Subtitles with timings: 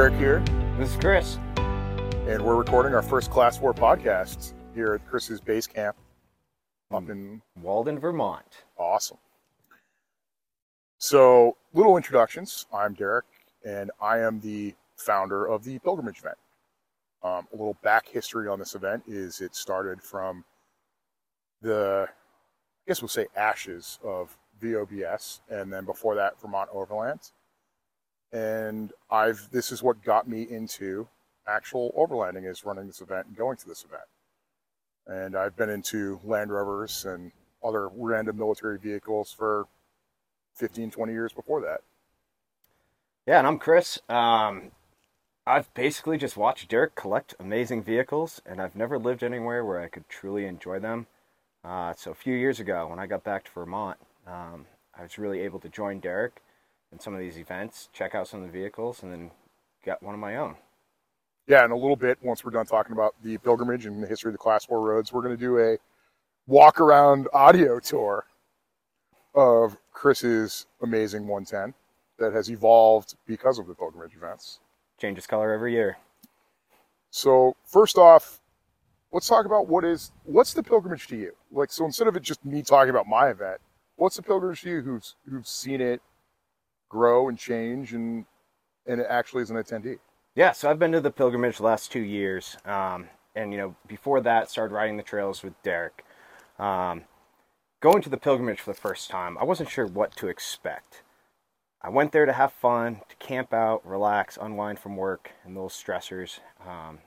[0.00, 0.42] Derek here,
[0.78, 1.36] This is Chris.
[2.26, 5.94] and we're recording our first Class 4 podcast here at Chris's base camp
[6.90, 8.46] up in Walden, Vermont.
[8.78, 9.18] Awesome.
[10.96, 12.64] So, little introductions.
[12.72, 13.26] I'm Derek,
[13.62, 16.38] and I am the founder of the pilgrimage event.
[17.22, 20.46] Um, a little back history on this event is it started from
[21.60, 27.32] the, I guess we'll say ashes of VOBS, and then before that, Vermont Overland.
[28.32, 31.08] And I've this is what got me into
[31.46, 34.02] actual overlanding is running this event and going to this event.
[35.06, 37.32] And I've been into Land Rovers and
[37.64, 39.66] other random military vehicles for
[40.54, 41.80] 15, 20 years before that.
[43.26, 43.98] Yeah, and I'm Chris.
[44.08, 44.70] Um,
[45.46, 49.88] I've basically just watched Derek collect amazing vehicles, and I've never lived anywhere where I
[49.88, 51.06] could truly enjoy them.
[51.64, 54.66] Uh, so a few years ago, when I got back to Vermont, um,
[54.96, 56.40] I was really able to join Derek
[56.92, 59.30] in some of these events, check out some of the vehicles, and then
[59.84, 60.56] get one of my own.
[61.46, 64.28] Yeah, in a little bit, once we're done talking about the pilgrimage and the history
[64.28, 65.78] of the Class 4 roads, we're going to do a
[66.46, 68.26] walk around audio tour
[69.34, 71.74] of Chris's amazing 110
[72.18, 74.60] that has evolved because of the pilgrimage events.
[75.00, 75.96] Changes color every year.
[77.10, 78.40] So, first off,
[79.12, 81.32] let's talk about what is what's the pilgrimage to you?
[81.50, 83.60] Like, so instead of it just me talking about my event,
[83.96, 86.00] what's the pilgrimage to you who's who've seen it
[86.90, 88.26] grow and change and
[88.86, 89.98] and it actually as an attendee?
[90.34, 93.74] Yeah, so I've been to the pilgrimage the last two years, um, and you know
[93.86, 96.04] before that, started riding the trails with Derek.
[96.58, 97.04] Um,
[97.80, 101.02] going to the pilgrimage for the first time, I wasn't sure what to expect.
[101.82, 105.72] I went there to have fun, to camp out, relax, unwind from work and those
[105.72, 106.40] stressors.
[106.66, 106.98] Um,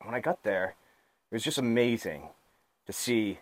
[0.00, 0.76] when I got there,
[1.30, 2.28] it was just amazing
[2.86, 3.40] to see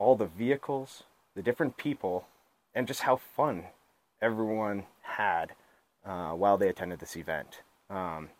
[0.00, 1.04] all the vehicles,
[1.36, 2.26] the different people,
[2.74, 3.66] and just how fun
[4.20, 5.52] everyone had
[6.04, 7.62] uh, while they attended this event.
[7.90, 8.30] Um,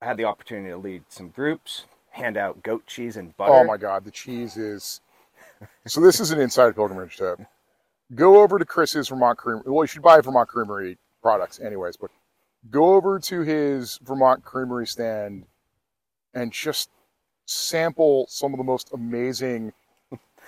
[0.00, 3.52] I had the opportunity to lead some groups, hand out goat cheese and butter.
[3.52, 5.00] Oh my god, the cheese is.
[5.86, 7.40] So this is an inside pilgrimage tip.
[8.14, 9.62] Go over to Chris's Vermont Creamery.
[9.66, 11.96] Well, you should buy Vermont Creamery products, anyways.
[11.96, 12.10] But
[12.70, 15.46] go over to his Vermont Creamery stand
[16.34, 16.90] and just
[17.46, 19.72] sample some of the most amazing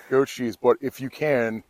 [0.09, 0.57] goat cheese.
[0.57, 1.63] But if you can,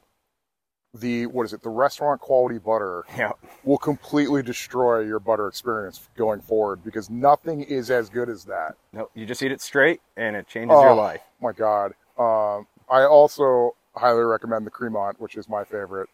[0.99, 1.61] the what is it?
[1.61, 3.33] The restaurant quality butter Yeah,
[3.63, 8.75] will completely destroy your butter experience going forward because nothing is as good as that.
[8.93, 10.95] no, you just eat it straight, and it changes your Oh.
[10.95, 11.21] life.
[11.41, 11.93] my god.
[12.17, 16.09] Um, I also highly recommend the Cremont, which is my favorite.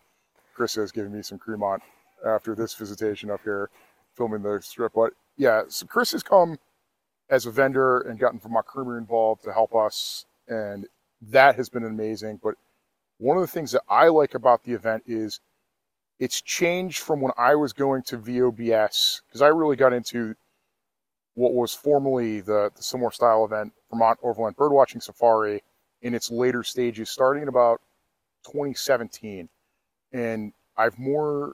[0.55, 1.79] Chris has given me some Cremont
[2.25, 3.69] after this visitation up here,
[4.15, 4.93] filming the strip.
[4.93, 6.57] But yeah, so Chris has come
[7.29, 10.87] as a vendor and gotten Vermont Creamery involved to help us, and
[11.21, 12.39] that has been amazing.
[12.43, 12.55] But
[13.21, 15.39] one of the things that I like about the event is
[16.19, 20.33] it's changed from when I was going to VOBS because I really got into
[21.35, 25.61] what was formerly the, the similar style event, Vermont Overland Birdwatching Safari,
[26.01, 27.79] in its later stages, starting in about
[28.45, 29.47] 2017.
[30.11, 31.53] And I've more,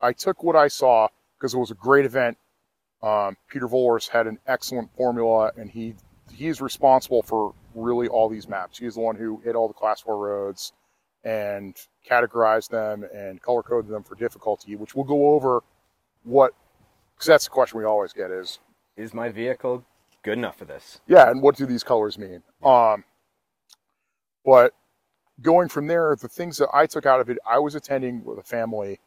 [0.00, 2.38] I took what I saw because it was a great event.
[3.02, 5.96] Um, Peter Vollers had an excellent formula, and he
[6.32, 8.78] he is responsible for really all these maps.
[8.78, 10.72] He is the one who hit all the Class Four roads
[11.24, 11.74] and
[12.08, 15.62] categorize them and color code them for difficulty, which we'll go over.
[16.22, 16.52] What
[17.14, 18.58] because that's the question we always get is
[18.96, 19.84] Is my vehicle
[20.22, 21.00] good enough for this?
[21.06, 22.42] yeah, and what do these colors mean?
[22.64, 23.04] Um,
[24.44, 24.72] but
[25.42, 28.38] going from there, the things that I took out of it, I was attending with
[28.38, 29.00] a family,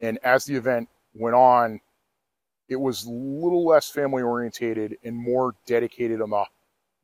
[0.00, 1.80] and as the event went on,
[2.68, 6.44] it was a little less family orientated and more dedicated on the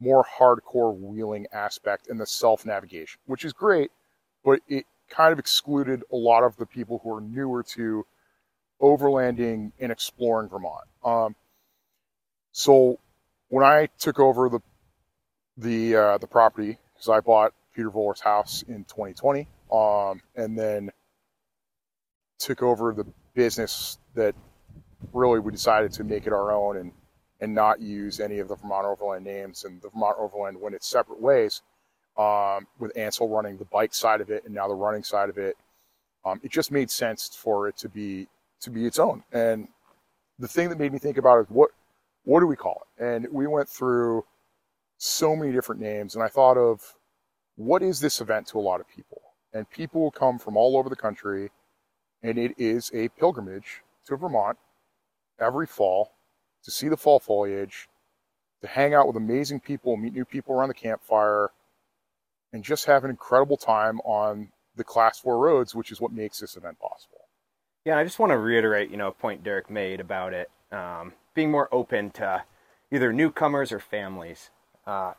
[0.00, 3.90] more hardcore wheeling aspect and the self navigation, which is great,
[4.44, 8.06] but it kind of excluded a lot of the people who are newer to
[8.80, 10.84] overlanding and exploring Vermont.
[11.04, 11.34] Um,
[12.52, 12.98] so
[13.48, 14.60] when I took over the
[15.56, 20.90] the uh, the property, because I bought Peter Voller's house in 2020, um, and then
[22.38, 24.34] took over the business that
[25.12, 26.92] really we decided to make it our own and
[27.40, 29.64] and not use any of the Vermont Overland names.
[29.64, 31.62] And the Vermont Overland went its separate ways,
[32.20, 35.38] um, with Ansel running the bike side of it and now the running side of
[35.38, 35.56] it.
[36.24, 38.28] Um, it just made sense for it to be
[38.60, 39.22] to be its own.
[39.32, 39.68] And
[40.38, 41.70] the thing that made me think about it is what
[42.24, 43.02] what do we call it?
[43.02, 44.26] And we went through
[44.98, 46.94] so many different names, and I thought of
[47.56, 49.22] what is this event to a lot of people?
[49.54, 51.50] And people will come from all over the country,
[52.22, 54.58] and it is a pilgrimage to Vermont
[55.40, 56.12] every fall
[56.64, 57.88] to see the fall foliage,
[58.60, 61.50] to hang out with amazing people, meet new people around the campfire,
[62.52, 66.40] and just have an incredible time on the Class 4 roads, which is what makes
[66.40, 67.28] this event possible.
[67.84, 70.50] Yeah, I just want to reiterate, you know, a point Derek made about it.
[70.72, 72.44] um, being more open to
[72.92, 74.50] either newcomers or families.
[74.86, 75.14] Uh,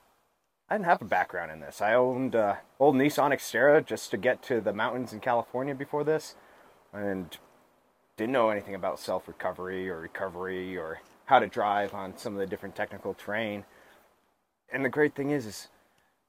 [0.69, 1.81] I didn't have a background in this.
[1.81, 6.03] I owned uh, old Nissan Xterra just to get to the mountains in California before
[6.03, 6.35] this,
[6.93, 7.37] and
[8.17, 12.39] didn't know anything about self recovery or recovery or how to drive on some of
[12.39, 13.65] the different technical terrain.
[14.71, 15.67] And the great thing is, is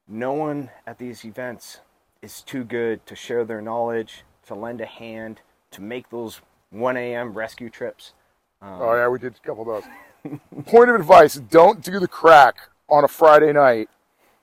[0.08, 1.80] no one at these events
[2.22, 5.40] is too good to share their knowledge, to lend a hand,
[5.72, 6.40] to make those
[6.70, 7.32] 1 a.m.
[7.34, 8.12] rescue trips.
[8.60, 9.84] Um, oh yeah, we did a couple of
[10.24, 10.40] those.
[10.66, 12.56] Point of advice: don't do the crack
[12.88, 13.88] on a Friday night,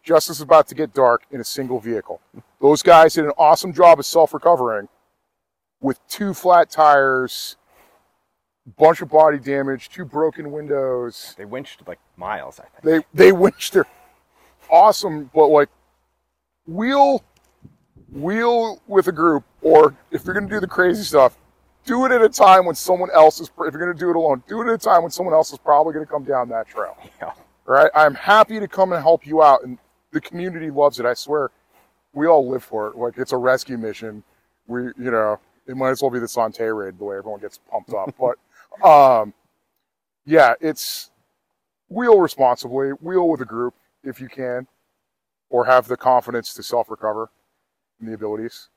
[0.03, 2.19] just as it's about to get dark, in a single vehicle.
[2.59, 4.89] Those guys did an awesome job of self-recovering
[5.81, 7.55] with two flat tires,
[8.77, 11.33] bunch of body damage, two broken windows.
[11.37, 13.05] They winched like miles, I think.
[13.13, 13.85] They they winched their
[14.69, 15.69] awesome, but like
[16.67, 17.23] wheel
[18.11, 21.37] wheel with a group, or if you're gonna do the crazy stuff,
[21.85, 23.47] do it at a time when someone else is.
[23.47, 25.59] If you're gonna do it alone, do it at a time when someone else is
[25.59, 26.97] probably gonna come down that trail.
[27.21, 27.33] Yeah.
[27.65, 27.91] Right.
[27.93, 29.77] I'm happy to come and help you out, and
[30.11, 31.05] the community loves it.
[31.05, 31.51] I swear,
[32.13, 32.95] we all live for it.
[32.97, 34.23] Like it's a rescue mission.
[34.65, 37.59] We, you know, it might as well be the Sante raid the way everyone gets
[37.69, 38.15] pumped up.
[38.81, 39.35] but um,
[40.25, 41.11] yeah, it's
[41.89, 44.67] wheel responsibly, wheel with a group if you can,
[45.49, 47.29] or have the confidence to self recover
[47.99, 48.69] and the abilities.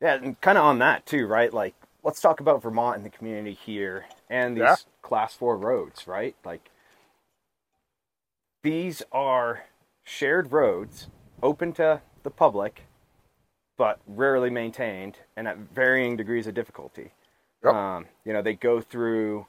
[0.00, 1.52] Yeah, and kind of on that too, right?
[1.52, 4.76] Like, let's talk about Vermont and the community here and these yeah.
[5.02, 6.34] class four roads, right?
[6.44, 6.70] Like,
[8.62, 9.64] these are
[10.04, 11.08] shared roads
[11.42, 12.84] open to the public
[13.80, 17.12] but rarely maintained and at varying degrees of difficulty.
[17.64, 17.74] Yep.
[17.74, 19.46] Um, you know, they go through,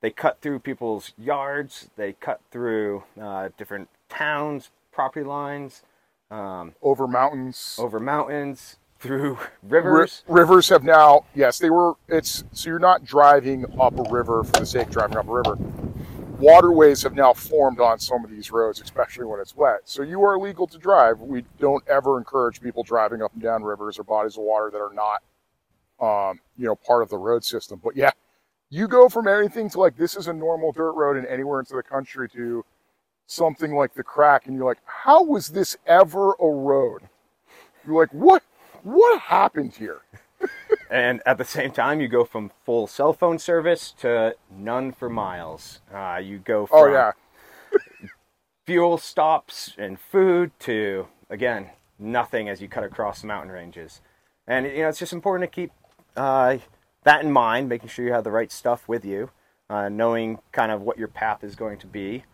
[0.00, 5.82] they cut through people's yards, they cut through uh, different towns, property lines,
[6.30, 10.22] um, over mountains, over mountains, through rivers.
[10.28, 11.94] rivers have now, yes, they were.
[12.08, 15.32] It's so you're not driving up a river for the sake of driving up a
[15.32, 15.56] river
[16.42, 19.80] waterways have now formed on some of these roads, especially when it's wet.
[19.84, 21.20] So you are legal to drive.
[21.20, 24.78] We don't ever encourage people driving up and down rivers or bodies of water that
[24.78, 25.22] are not,
[26.00, 27.80] um, you know, part of the road system.
[27.82, 28.10] But yeah,
[28.70, 31.76] you go from anything to like this is a normal dirt road and anywhere into
[31.76, 32.64] the country to
[33.26, 37.02] something like the crack, and you're like, how was this ever a road?
[37.86, 38.42] You're like, what?
[38.82, 40.00] What happened here?
[40.90, 45.08] and at the same time, you go from full cell phone service to none for
[45.08, 45.80] miles.
[45.92, 47.12] Uh, you go oh, from oh, yeah.
[48.66, 54.00] fuel stops and food to, again, nothing as you cut across the mountain ranges.
[54.46, 55.70] And, you know, it's just important to keep
[56.16, 56.58] uh,
[57.04, 59.30] that in mind, making sure you have the right stuff with you,
[59.70, 62.24] uh, knowing kind of what your path is going to be.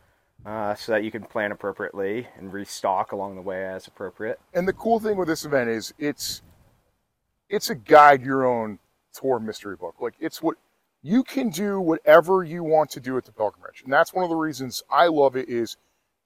[0.46, 4.40] Uh, so that you can plan appropriately and restock along the way as appropriate.
[4.54, 6.42] And the cool thing with this event is it's
[7.48, 8.78] it's a guide your own
[9.12, 9.96] tour mystery book.
[10.00, 10.56] Like it's what
[11.02, 13.82] you can do whatever you want to do at the pilgrimage.
[13.82, 15.76] And that's one of the reasons I love it is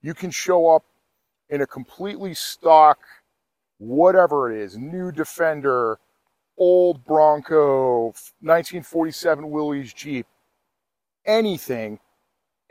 [0.02, 0.84] you can show up
[1.48, 2.98] in a completely stock
[3.78, 5.98] whatever it is, new Defender,
[6.56, 8.06] old Bronco,
[8.40, 10.26] 1947 Willys Jeep,
[11.26, 11.98] anything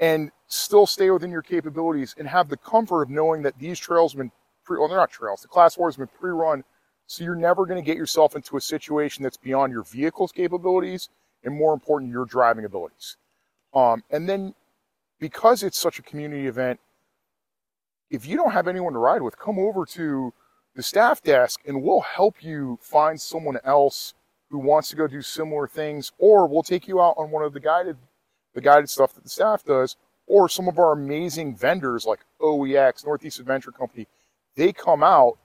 [0.02, 4.12] and still stay within your capabilities and have the comfort of knowing that these trails
[4.12, 4.32] have been
[4.66, 6.64] pre well they're not trails, the class four has been pre-run
[7.12, 11.10] so you're never going to get yourself into a situation that's beyond your vehicle's capabilities
[11.44, 13.18] and more important, your driving abilities.
[13.74, 14.54] Um, and then
[15.20, 16.80] because it's such a community event,
[18.10, 20.34] if you don't have anyone to ride with, come over to
[20.74, 24.14] the staff desk and we'll help you find someone else
[24.50, 27.52] who wants to go do similar things, or we'll take you out on one of
[27.52, 27.98] the guided
[28.54, 29.96] the guided stuff that the staff does,
[30.28, 34.08] or some of our amazing vendors like OEX, Northeast Adventure Company,
[34.56, 35.38] they come out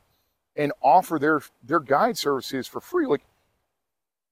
[0.56, 3.06] and offer their their guide services for free.
[3.06, 3.22] Like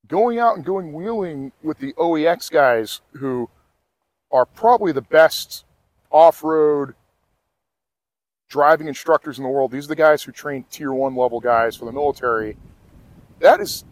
[0.07, 3.49] going out and going wheeling with the OEX guys who
[4.31, 5.65] are probably the best
[6.11, 6.95] off-road
[8.49, 9.71] driving instructors in the world.
[9.71, 12.57] These are the guys who train tier one level guys for the military.
[13.41, 13.85] That is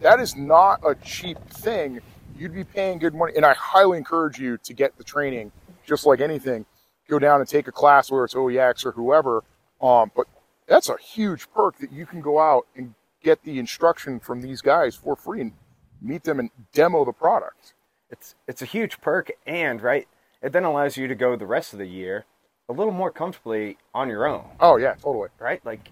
[0.00, 2.00] that is not a cheap thing.
[2.40, 5.52] You'd be paying good money, and I highly encourage you to get the training.
[5.86, 6.64] Just like anything,
[7.06, 9.44] go down and take a class, whether it's OEX or whoever.
[9.82, 10.26] Um, but
[10.66, 14.62] that's a huge perk that you can go out and get the instruction from these
[14.62, 15.52] guys for free and
[16.00, 17.74] meet them and demo the product.
[18.08, 20.08] It's it's a huge perk and right,
[20.40, 22.24] it then allows you to go the rest of the year
[22.70, 24.44] a little more comfortably on your own.
[24.60, 25.28] Oh yeah, totally.
[25.38, 25.64] Right?
[25.66, 25.90] Like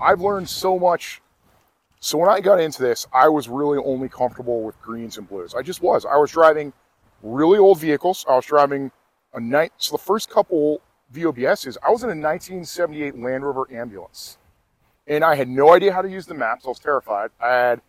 [0.00, 1.22] I've learned so much
[2.00, 5.54] so when I got into this, I was really only comfortable with greens and blues.
[5.54, 6.04] I just was.
[6.04, 6.72] I was driving
[7.22, 8.24] really old vehicles.
[8.28, 8.90] I was driving
[9.34, 10.80] a night so the first couple
[11.12, 14.38] VOBSs, I was in a 1978 Land Rover ambulance.
[15.06, 16.66] And I had no idea how to use the maps.
[16.66, 17.30] I was terrified.
[17.40, 17.80] I had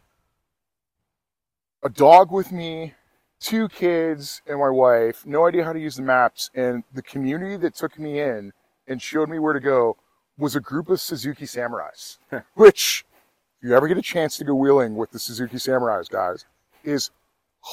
[1.83, 2.93] a dog with me
[3.39, 7.57] two kids and my wife, no idea how to use the maps, and the community
[7.57, 8.51] that took me in
[8.87, 9.97] and showed me where to go
[10.37, 12.17] was a group of Suzuki Samurais,
[12.55, 13.05] which,
[13.61, 16.45] if you ever get a chance to go wheeling with the Suzuki Samurais, guys,
[16.83, 17.11] is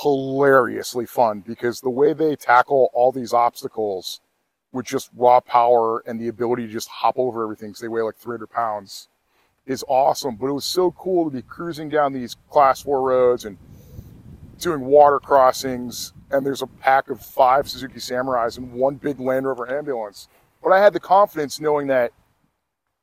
[0.02, 4.20] hilariously fun because the way they tackle all these obstacles
[4.72, 8.02] with just raw power and the ability to just hop over everything because they weigh
[8.02, 9.08] like 300 pounds
[9.64, 10.34] is awesome.
[10.34, 13.56] But it was so cool to be cruising down these class four roads and
[14.58, 16.12] doing water crossings.
[16.32, 20.26] And there's a pack of five Suzuki Samurais and one big Land Rover ambulance.
[20.64, 22.10] But I had the confidence knowing that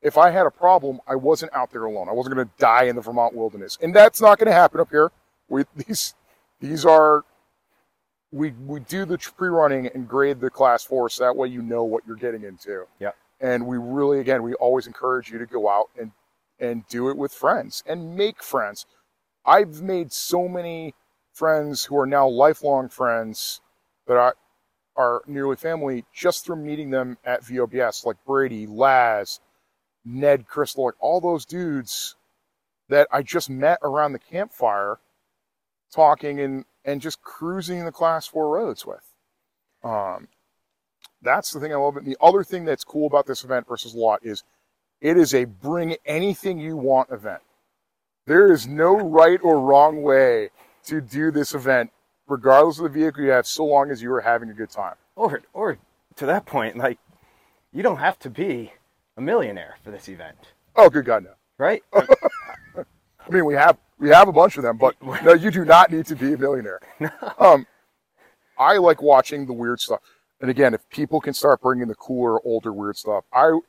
[0.04, 2.10] if I had a problem, I wasn't out there alone.
[2.10, 3.78] I wasn't going to die in the Vermont wilderness.
[3.82, 5.12] And that's not going to happen up here.
[5.48, 6.14] We, these,
[6.60, 7.24] these are,
[8.32, 11.84] we, we do the pre-running and grade the class four so that way you know
[11.84, 12.86] what you're getting into.
[13.00, 13.12] Yeah.
[13.40, 16.12] And we really, again, we always encourage you to go out and,
[16.60, 18.86] and do it with friends and make friends.
[19.46, 20.96] I've made so many
[21.32, 23.62] friends who are now lifelong friends
[24.08, 24.32] that I,
[24.96, 29.40] are nearly family just from meeting them at VOBS, like Brady, Laz,
[30.06, 32.16] Ned Crystal, like all those dudes
[32.90, 35.00] that I just met around the campfire
[35.94, 39.04] talking and, and just cruising the class four roads with.
[39.84, 40.28] Um,
[41.22, 41.98] that's the thing I love.
[41.98, 44.44] And the other thing that's cool about this event versus lot is
[45.02, 47.42] it is a bring anything you want event.
[48.26, 50.50] There is no right or wrong way
[50.86, 51.92] to do this event,
[52.28, 54.96] regardless of the vehicle you have, so long as you are having a good time.
[55.16, 55.78] Or, or
[56.16, 57.00] to that point, like,
[57.72, 58.72] you don't have to be
[59.18, 60.38] a millionaire for this event,
[60.76, 61.32] Oh, good God, no.
[61.58, 61.84] right?
[61.94, 65.92] I mean, we have we have a bunch of them, but no, you do not
[65.92, 66.80] need to be a millionaire.
[67.40, 67.66] Um,
[68.58, 70.00] I like watching the weird stuff,
[70.42, 73.60] and again, if people can start bringing the cooler, older, weird stuff, I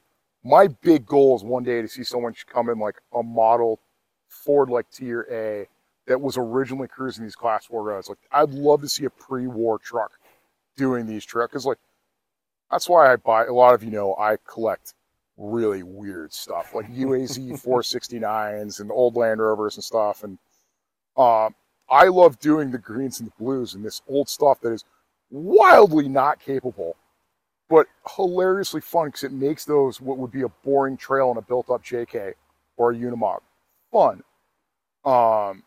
[0.43, 3.81] my big goal is one day to see someone come in like a model
[4.29, 5.69] Ford like Tier A
[6.07, 8.09] that was originally cruising these Class Four roads.
[8.11, 10.13] Like, I'd love to see a pre-war truck
[10.77, 11.79] doing these trucks because like
[12.71, 13.45] that's why I buy.
[13.47, 14.93] A lot of you know I collect
[15.37, 20.23] really weird stuff like UAZ 469s and old Land Rovers and stuff.
[20.23, 20.39] And
[21.17, 21.55] um,
[21.89, 24.85] I love doing the greens and the blues and this old stuff that is
[25.31, 26.97] wildly not capable,
[27.69, 27.87] but
[28.17, 31.83] hilariously fun because it makes those what would be a boring trail in a built-up
[31.83, 32.35] JK
[32.77, 33.41] or a Unimog
[33.93, 34.23] fun.
[35.05, 35.63] Um,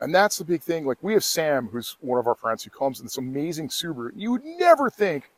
[0.00, 0.86] and that's the big thing.
[0.86, 4.10] Like we have Sam, who's one of our friends, who comes in this amazing Subaru.
[4.14, 5.30] You would never think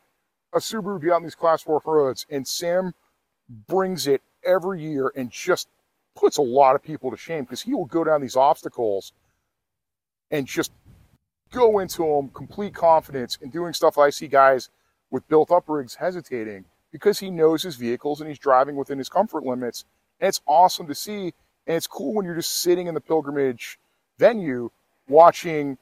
[0.53, 2.93] a Subaru would be on these class four roads, and Sam
[3.67, 5.67] brings it every year and just
[6.15, 9.13] puts a lot of people to shame because he will go down these obstacles
[10.29, 10.71] and just
[11.51, 14.69] go into them complete confidence and doing stuff I see guys
[15.09, 19.09] with built up rigs hesitating because he knows his vehicles and he's driving within his
[19.09, 19.85] comfort limits.
[20.19, 21.33] And it's awesome to see.
[21.67, 23.79] And it's cool when you're just sitting in the pilgrimage
[24.17, 24.71] venue
[25.07, 25.77] watching,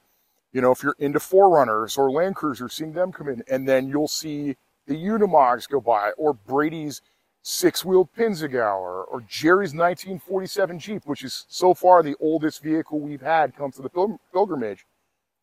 [0.51, 3.87] you know, if you're into 4Runners or Land Cruisers, seeing them come in, and then
[3.87, 4.55] you'll see
[4.87, 7.01] the Unimogs go by or Brady's
[7.41, 13.55] six-wheeled Pinzgauer or Jerry's 1947 Jeep, which is so far the oldest vehicle we've had
[13.55, 14.85] come to the pil- pilgrimage.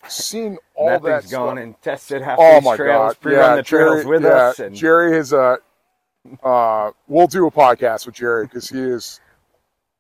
[0.09, 3.21] Seeing all that thing's gone and tested half Oh these trails, god!
[3.21, 5.57] pre-run Yeah, the trails Jerry, with yeah, us, and Jerry is uh,
[6.43, 9.21] uh, we'll do a podcast with Jerry because he is.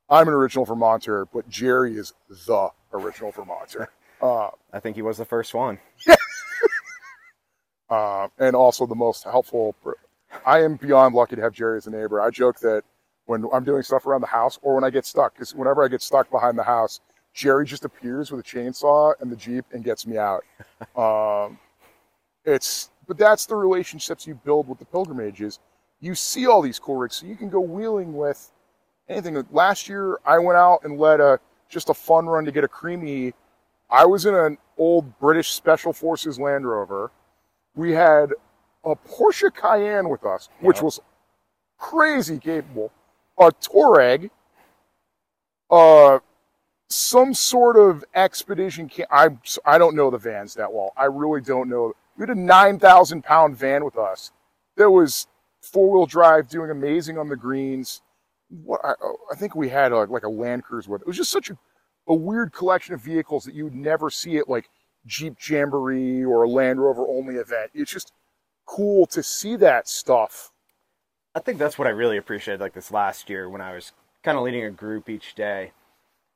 [0.09, 2.13] I'm an original Vermonter, but Jerry is
[2.47, 3.89] the original Vermonter.
[4.23, 5.79] Uh, I think he was the first one.
[7.91, 9.75] uh, and also the most helpful.
[10.47, 12.21] I am beyond lucky to have Jerry as a neighbor.
[12.21, 12.85] I joke that
[13.27, 15.89] when I'm doing stuff around the house or when I get stuck, because whenever I
[15.89, 17.01] get stuck behind the house,
[17.35, 20.45] Jerry just appears with a chainsaw and the Jeep and gets me out.
[20.97, 21.59] Um,
[22.45, 25.59] it's, but that's the relationships you build with the pilgrimages.
[26.01, 28.53] You see all these cool rigs, so you can go wheeling with
[29.09, 29.43] anything.
[29.51, 32.69] Last year, I went out and led a just a fun run to get a
[32.69, 33.35] creamy.
[33.91, 37.11] I was in an old British Special Forces Land Rover.
[37.75, 38.33] We had
[38.87, 41.01] a Porsche Cayenne with us, which was
[41.77, 42.93] crazy capable.
[43.39, 44.31] A Touareg,
[45.71, 46.21] uh,
[46.89, 48.89] some sort of expedition.
[48.89, 49.29] Ca- I
[49.67, 50.93] I don't know the vans that well.
[50.97, 51.93] I really don't know.
[52.17, 54.31] We had a nine thousand pound van with us
[54.77, 55.27] that was
[55.61, 58.01] four wheel drive, doing amazing on the greens.
[58.49, 58.93] What I,
[59.33, 61.05] I think we had a, like a Land Cruiser with it.
[61.05, 61.59] It was just such a,
[62.07, 64.71] a weird collection of vehicles that you would never see at like
[65.05, 67.73] Jeep Jamboree or a Land Rover only event.
[67.75, 68.13] It's just
[68.67, 70.53] cool to see that stuff.
[71.35, 73.93] I think that's what I really appreciated like this last year when I was
[74.23, 75.73] kind of leading a group each day.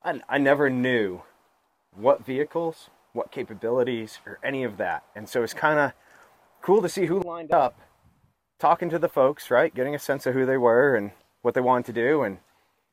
[0.03, 1.23] I, I never knew
[1.95, 5.05] what vehicles, what capabilities, or any of that.
[5.15, 5.93] And so it's kind of
[6.63, 7.79] cool to see who lined up,
[8.59, 9.75] talking to the folks, right?
[9.75, 11.11] Getting a sense of who they were and
[11.43, 12.39] what they wanted to do, and,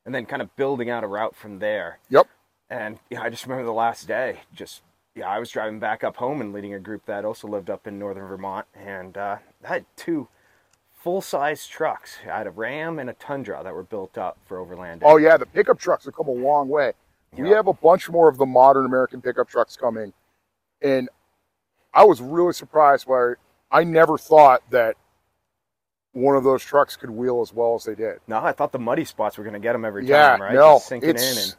[0.06, 2.00] and then kind of building out a route from there.
[2.10, 2.28] Yep.
[2.70, 4.82] And yeah, I just remember the last day, just
[5.18, 7.88] yeah, I was driving back up home and leading a group that also lived up
[7.88, 10.28] in northern Vermont, and uh, I had two
[10.94, 12.18] full-size trucks.
[12.24, 15.02] I had a Ram and a Tundra that were built up for overlanding.
[15.04, 16.94] Oh yeah, the pickup trucks have come a long way.
[17.36, 20.14] We have a bunch more of the modern American pickup trucks coming,
[20.82, 21.10] and
[21.94, 23.34] I was really surprised by.
[23.72, 24.96] I never thought that
[26.14, 28.20] one of those trucks could wheel as well as they did.
[28.28, 30.56] No, I thought the muddy spots were going to get them every Yeah, time, right?
[30.56, 31.56] no, Just sinking it's in and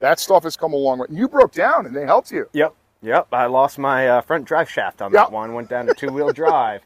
[0.00, 1.06] that stuff has come a long way.
[1.10, 2.48] You broke down, and they helped you.
[2.52, 3.28] Yep, yep.
[3.32, 5.26] I lost my uh, front drive shaft on Yep.
[5.26, 5.54] that one.
[5.54, 6.82] Went down to two wheel drive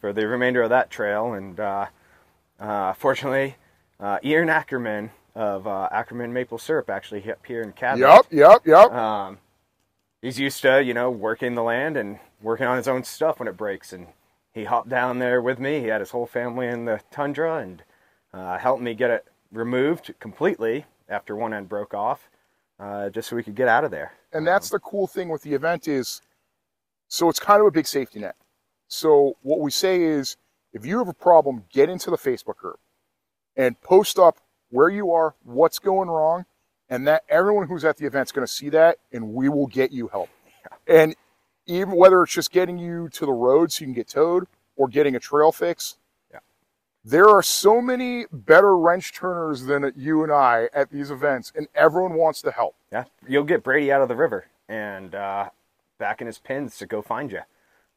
[0.00, 1.86] for the remainder of that trail, and uh,
[2.60, 3.56] uh, fortunately,
[4.00, 8.00] uh, Ian Ackerman of uh, Ackerman Maple Syrup actually up here in Cabot.
[8.00, 8.92] Yep, yep, yep.
[8.92, 9.38] Um,
[10.22, 13.48] he's used to you know working the land and working on his own stuff when
[13.48, 14.06] it breaks, and
[14.52, 15.80] he hopped down there with me.
[15.80, 17.82] He had his whole family in the tundra and
[18.32, 22.27] uh, helped me get it removed completely after one end broke off,
[22.78, 24.12] uh, just so we could get out of there.
[24.32, 26.22] and that's the cool thing with the event is
[27.08, 28.36] so it's kind of a big safety net
[28.88, 30.36] so what we say is
[30.72, 32.78] if you have a problem get into the facebook group
[33.56, 34.38] and post up
[34.70, 36.44] where you are what's going wrong
[36.90, 39.66] and that everyone who's at the event is going to see that and we will
[39.66, 40.28] get you help
[40.86, 41.14] and
[41.66, 44.88] even whether it's just getting you to the road so you can get towed or
[44.88, 45.96] getting a trail fix.
[47.08, 51.66] There are so many better wrench turners than you and I at these events, and
[51.74, 52.74] everyone wants to help.
[52.92, 55.48] Yeah, you'll get Brady out of the river and uh,
[55.98, 57.40] back in his Pinz to go find you.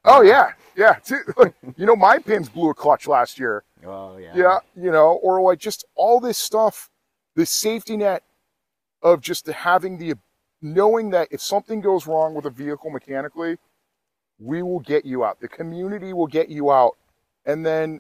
[0.05, 0.97] Oh yeah, yeah.
[1.75, 3.65] you know, my Pinz blew a clutch last year.
[3.85, 4.31] Oh yeah.
[4.33, 6.89] Yeah, you know, or like just all this stuff,
[7.35, 8.23] the safety net
[9.03, 10.13] of just having the
[10.61, 13.57] knowing that if something goes wrong with a vehicle mechanically,
[14.39, 15.41] we will get you out.
[15.41, 16.95] The community will get you out,
[17.45, 17.99] and then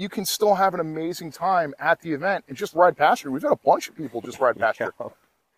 [0.00, 3.30] you can still have an amazing time at the event and just ride past you.
[3.30, 4.80] We've had a bunch of people just ride past.
[4.80, 4.88] Yeah.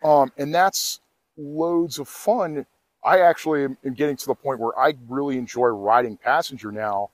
[0.03, 0.99] Um, and that's
[1.37, 2.65] loads of fun.
[3.05, 7.11] I actually am am getting to the point where I really enjoy riding passenger now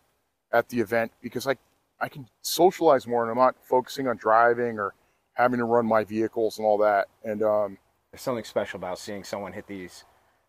[0.51, 1.55] at the event because I,
[2.01, 4.95] I can socialize more and I'm not focusing on driving or
[5.33, 7.09] having to run my vehicles and all that.
[7.23, 7.77] And um,
[8.11, 10.03] There's something special about seeing someone hit these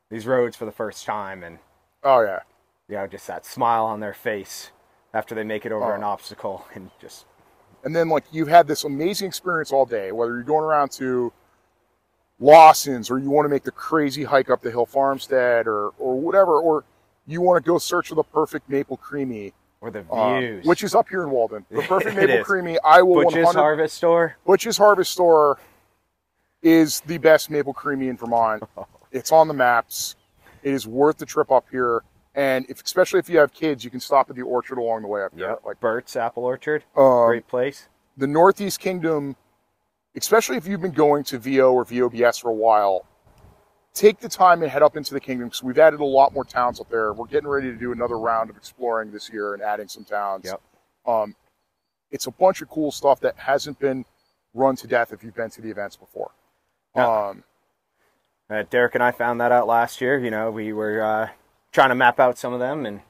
[0.09, 1.59] these roads for the first time and
[2.03, 2.40] oh yeah,
[2.88, 4.71] you know just that smile on their face
[5.12, 5.96] after they make it over Oh.
[5.96, 7.27] an obstacle and just
[7.85, 11.33] and then like you've had this amazing experience all day, whether you're going around to
[12.38, 16.18] Lawson's or you want to make the crazy hike up the hill Farmstead or or
[16.20, 16.85] whatever, or
[17.27, 19.53] you want to go search for the perfect maple creamy.
[19.83, 20.64] or the um, views.
[20.66, 21.64] which is up here in Walden.
[21.70, 22.79] The perfect maple creamy.
[22.85, 24.37] I will Butch's 100 Harvest Store.
[24.46, 25.59] Butch's Harvest Store
[26.62, 28.62] is the best maple creamy in Vermont.
[29.12, 30.14] It's on the maps.
[30.62, 32.05] It is worth the trip up here.
[32.35, 35.09] And if, especially if you have kids, you can stop at the orchard along the
[35.09, 35.49] way up here.
[35.51, 35.62] Yep.
[35.64, 36.85] Like Burt's Apple Orchard.
[36.97, 37.88] um, Great place.
[38.16, 39.35] the Northeast Kingdom,
[40.16, 43.05] especially if you've been going to VO or VOBS for a while,
[43.95, 46.45] take the time and head up into the kingdom because we've added a lot more
[46.45, 47.12] towns up there.
[47.12, 50.45] We're getting ready to do another round of exploring this year and adding some towns.
[50.45, 50.61] Yep.
[51.07, 51.35] Um,
[52.12, 54.05] it's a bunch of cool stuff that hasn't been
[54.55, 56.31] run to death if you've been to the events before.
[56.95, 57.29] Yeah.
[57.29, 57.45] Um,
[58.49, 60.19] Uh, Derek and I found that out last year.
[60.19, 61.29] You know, we were uh,
[61.73, 63.01] trying to map out some of them, and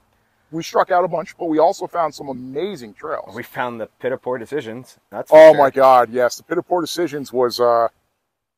[0.51, 3.35] we struck out a bunch, but we also found some amazing trails.
[3.35, 4.99] we found the pit of poor decisions.
[5.11, 5.59] That's oh sure.
[5.59, 6.37] my God, yes!
[6.37, 7.88] The Pit of Poor Decisions was uh,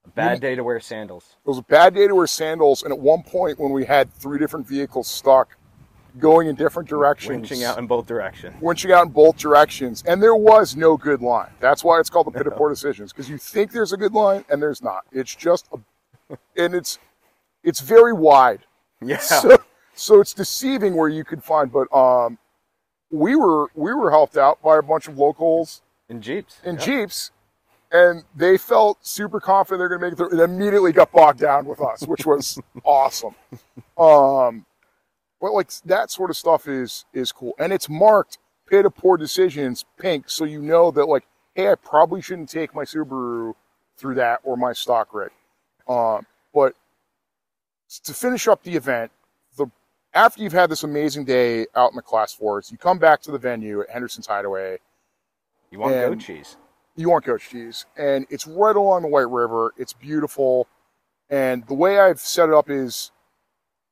[0.06, 1.36] A bad day to wear sandals.
[1.44, 4.12] it was a bad day to wear sandals, and at one point when we had
[4.14, 5.56] three different vehicles stuck,
[6.18, 8.54] going in different directions, Winching out in both directions.
[8.62, 11.50] winching out in both directions, and there was no good line.
[11.60, 14.12] That's why it's called the Pit of Poor Decisions because you think there's a good
[14.14, 15.04] line and there's not.
[15.12, 16.98] It's just, a, and it's
[17.62, 18.60] it's very wide.
[19.02, 19.18] Yeah.
[19.18, 19.58] so,
[19.94, 22.38] so it's deceiving where you could find but um
[23.10, 26.60] we were we were helped out by a bunch of locals in Jeeps.
[26.64, 27.30] in jeeps
[27.92, 30.30] and they felt super confident they're going to make it through.
[30.30, 33.34] And immediately got bogged down with us which was awesome.
[33.98, 34.64] Um
[35.40, 37.54] but like that sort of stuff is is cool.
[37.58, 41.24] And it's marked pit of poor decisions pink so you know that like
[41.54, 43.52] hey i probably shouldn't take my subaru
[43.98, 45.30] through that or my stock rig.
[45.86, 46.74] Um but
[48.04, 49.10] to finish up the event
[50.14, 53.30] after you've had this amazing day out in the class fours you come back to
[53.30, 54.78] the venue at henderson's hideaway.
[55.70, 56.56] You want goat cheese?
[56.96, 57.86] you want goat cheese.
[57.96, 59.72] And it's right along the white river.
[59.78, 60.68] It's beautiful.
[61.30, 63.10] And the way i've set it up is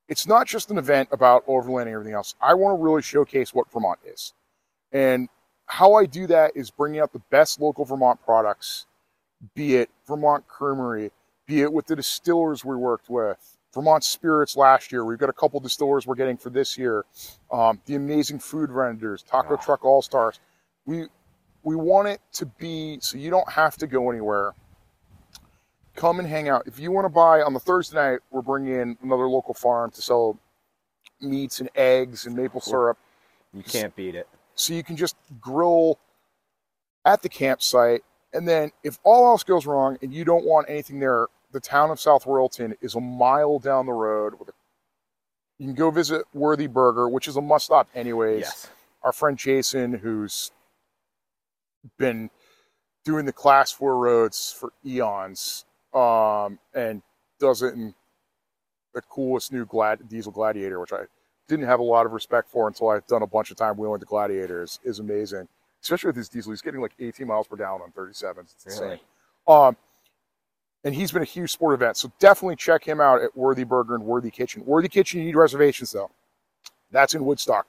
[0.08, 2.34] it's not just an event about overlanding and everything else.
[2.40, 4.34] I want to really showcase what vermont is.
[4.92, 5.28] And
[5.70, 8.86] how i do that is bringing out the best local vermont products
[9.54, 11.12] be it vermont creamery
[11.46, 15.32] be it with the distillers we worked with vermont spirits last year we've got a
[15.34, 17.04] couple distillers we're getting for this year
[17.52, 19.62] um, the amazing food vendors taco Ah.
[19.62, 20.40] truck all stars
[20.86, 21.06] we
[21.62, 24.54] we want it to be so you don't have to go anywhere
[25.94, 26.62] come and hang out.
[26.66, 29.90] If you want to buy on the Thursday night, we're bringing in another local farm
[29.90, 30.38] to sell
[31.20, 32.96] meats and eggs and maple syrup.
[33.52, 34.26] You can't beat it.
[34.54, 35.98] So you can just grill
[37.04, 38.02] at the campsite.
[38.32, 41.90] And then if all else goes wrong and you don't want anything there, the town
[41.90, 44.34] of South Royalton is a mile down the road.
[44.38, 44.52] With a,
[45.58, 48.40] you can go visit Worthy Burger, which is a must stop anyways.
[48.40, 48.70] Yes.
[49.02, 50.50] Our friend Jason, who's
[51.98, 52.30] been
[53.04, 57.02] doing the class four roads for eons, um, and
[57.38, 57.94] does it in
[58.94, 61.04] the coolest new glad diesel gladiator, which I
[61.48, 64.00] didn't have a lot of respect for until I've done a bunch of time wheeling
[64.00, 65.48] the gladiators, is amazing.
[65.82, 68.54] Especially with his diesel, he's getting like 18 miles per gallon on 37s.
[68.54, 68.82] It's insane.
[68.82, 69.00] Really?
[69.48, 69.76] Um,
[70.84, 73.94] and he's been a huge sport event, so definitely check him out at Worthy Burger
[73.94, 74.64] and Worthy Kitchen.
[74.64, 76.10] Worthy Kitchen, you need reservations though.
[76.90, 77.66] That's in Woodstock.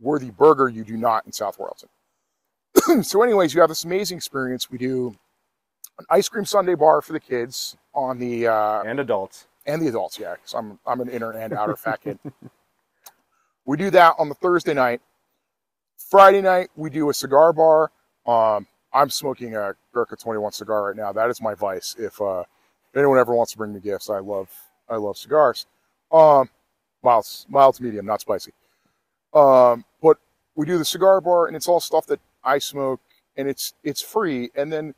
[0.00, 3.04] Worthy Burger, you do not in South Royalton.
[3.04, 4.70] so, anyways, you have this amazing experience.
[4.70, 5.14] We do
[5.98, 9.46] an ice cream Sunday bar for the kids on the uh, And adults.
[9.66, 12.18] and the adults, yeah, because I'm I'm an inner and outer fat kid.
[13.66, 15.00] We do that on the Thursday night.
[16.10, 17.92] Friday night we do a cigar bar.
[18.26, 21.12] Um, I'm smoking a Gurkha 21 cigar right now.
[21.12, 21.96] That is my vice.
[21.98, 22.44] If uh,
[22.90, 24.50] if anyone ever wants to bring me gifts, I love
[24.88, 25.66] I love cigars.
[26.12, 26.50] Um,
[27.02, 28.52] mild mild to medium, not spicy.
[29.32, 30.18] Um, but
[30.54, 33.00] we do the cigar bar, and it's all stuff that I smoke,
[33.36, 34.50] and it's it's free.
[34.56, 34.94] And then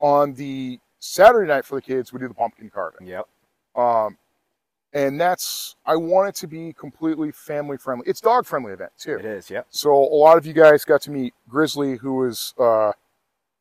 [0.00, 3.06] on the Saturday night for the kids, we do the pumpkin carving.
[3.06, 3.28] Yep.
[3.76, 4.18] Um,
[4.92, 8.06] and that's I want it to be completely family friendly.
[8.08, 9.18] It's dog friendly event too.
[9.18, 9.50] It is.
[9.50, 9.66] Yep.
[9.70, 12.92] So a lot of you guys got to meet Grizzly, who was uh,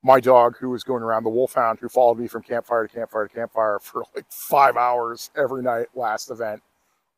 [0.05, 3.27] my dog, who was going around the Wolfhound, who followed me from campfire to campfire
[3.27, 6.61] to campfire for like five hours every night last event.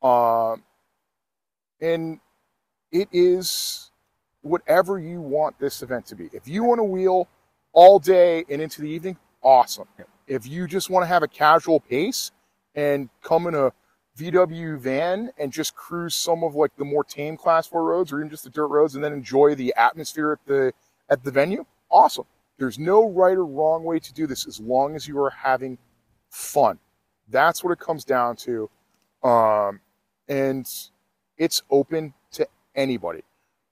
[0.01, 0.63] Um,
[1.81, 2.21] and
[2.93, 3.91] it is
[4.41, 6.29] whatever you want this event to be.
[6.31, 7.27] If you want to wheel
[7.73, 9.89] all day and into the evening, awesome.
[10.25, 12.31] If you just want to have a casual pace
[12.73, 13.73] and come in a
[14.17, 18.19] VW van and just cruise some of like the more tame class four roads or
[18.19, 20.71] even just the dirt roads and then enjoy the atmosphere at the
[21.09, 22.25] at the venue, awesome.
[22.57, 25.77] There's no right or wrong way to do this as long as you are having
[26.29, 26.79] fun.
[27.29, 28.69] That's what it comes down to.
[29.23, 29.79] Um,
[30.27, 30.67] and
[31.37, 33.23] it's open to anybody.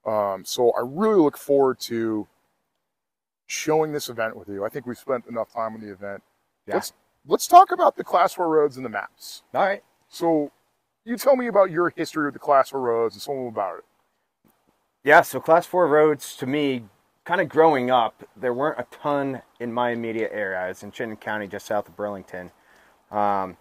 [0.06, 2.28] Um, so I really look forward to
[3.48, 4.66] showing this event with you.
[4.66, 6.22] I think we've spent enough time on the event.
[6.68, 6.76] Yeah.
[6.76, 6.94] Let's
[7.28, 9.44] let's talk about the class four roads and the maps.
[9.54, 9.84] All right.
[10.10, 10.52] So
[11.04, 13.84] you tell me about your history with the class four roads and some about it.
[15.04, 16.86] Yeah, so class four roads to me,
[17.26, 20.60] kind of growing up, there weren't a ton in my immediate area.
[20.60, 22.52] I was in Chittenden County, just south of Burlington.
[23.12, 23.58] Um,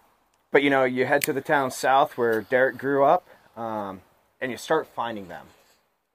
[0.51, 4.01] but you know, you head to the town south where Derek grew up, um,
[4.39, 5.47] and you start finding them.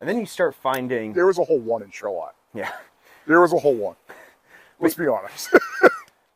[0.00, 2.34] And then you start finding, There was a whole one in Charlotte.
[2.54, 2.72] yeah.
[3.26, 3.96] There was a whole one.
[4.80, 5.50] Let's be honest.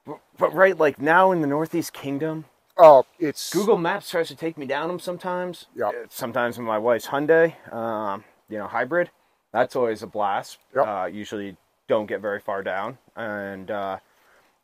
[0.07, 2.45] But, but right, like now in the Northeast Kingdom,
[2.77, 5.65] oh, it's Google Maps tries to take me down them sometimes.
[5.75, 5.89] Yep.
[5.89, 9.11] Uh, Sometimes in my wife's Hyundai, um, you know, hybrid.
[9.55, 10.59] That's always a blast.
[10.75, 10.87] Yep.
[10.87, 11.57] Uh, usually
[11.89, 13.99] don't get very far down, and uh,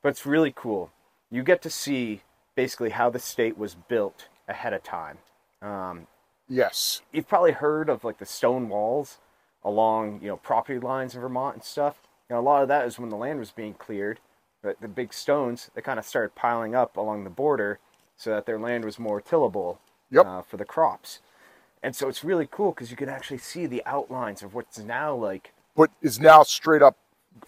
[0.03, 0.91] but it's really cool.
[1.31, 2.23] You get to see
[2.57, 5.19] basically how the state was built ahead of time.
[5.63, 6.09] Um,
[6.49, 7.03] Yes.
[7.13, 9.19] you've probably heard of like the stone walls
[9.65, 12.03] along you know property lines in Vermont and stuff.
[12.29, 14.19] You know, a lot of that is when the land was being cleared.
[14.63, 17.79] But the big stones they kind of started piling up along the border
[18.17, 19.79] so that their land was more tillable
[20.11, 20.27] Yep.
[20.27, 21.21] uh, for the crops.
[21.83, 25.15] And so it's really cool because you can actually see the outlines of what's now
[25.15, 26.97] like what is now straight up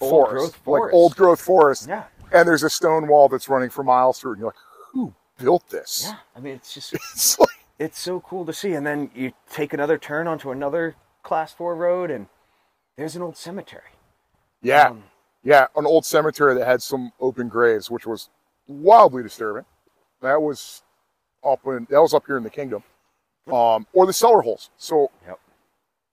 [0.00, 1.86] Old forest, growth like old growth forest.
[1.88, 4.56] yeah And there's a stone wall that's running for miles through, and you're like,
[4.92, 6.04] who built this?
[6.06, 6.16] yeah.
[6.36, 8.72] I mean it's just It's like, it's so cool to see.
[8.74, 12.26] And then you take another turn onto another class four road and
[12.96, 13.90] there's an old cemetery.
[14.62, 15.02] yeah, Um,
[15.42, 18.28] yeah, an old cemetery that had some open graves, which was
[18.68, 19.64] wildly disturbing.
[20.20, 20.82] That was
[21.44, 22.84] up in that was up here in the kingdom,
[23.50, 24.70] um, or the cellar holes.
[24.76, 25.40] So Yep.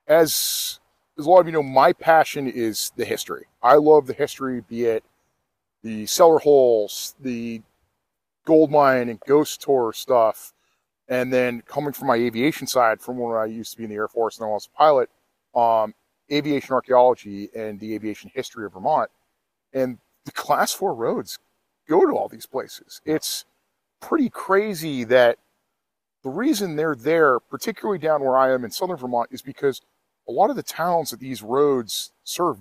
[0.08, 0.80] as
[1.18, 3.46] as a lot of you know, my passion is the history.
[3.62, 5.04] I love the history, be it
[5.84, 7.62] the cellar holes, the
[8.46, 10.54] gold mine and ghost tour stuff,
[11.08, 13.96] and then coming from my aviation side, from when I used to be in the
[13.96, 15.10] Air Force and I was a pilot,
[15.56, 15.94] um,
[16.32, 19.10] aviation archaeology and the aviation history of Vermont,
[19.74, 21.40] and the class four roads
[21.88, 23.02] go to all these places.
[23.06, 23.46] It's
[24.02, 25.38] pretty crazy that
[26.24, 29.82] the reason they're there, particularly down where I am in southern Vermont, is because
[30.28, 32.58] a lot of the towns that these roads serve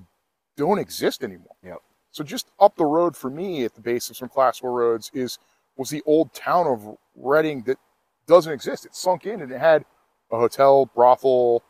[0.57, 1.57] don't exist anymore.
[1.62, 1.79] Yep.
[2.11, 5.11] So just up the road for me at the base of some class four roads
[5.14, 5.38] is
[5.77, 7.79] was the old town of Reading that
[8.27, 8.87] doesn't exist.
[8.87, 9.85] It sunk in and it had
[10.31, 11.62] a hotel, brothel,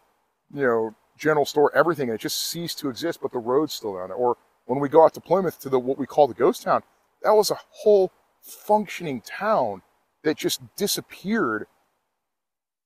[0.53, 3.96] you know, general store, everything, and it just ceased to exist, but the road's still
[3.96, 4.16] down there.
[4.16, 6.83] Or when we go out to Plymouth to the what we call the ghost town,
[7.22, 9.83] that was a whole functioning town
[10.22, 11.66] that just disappeared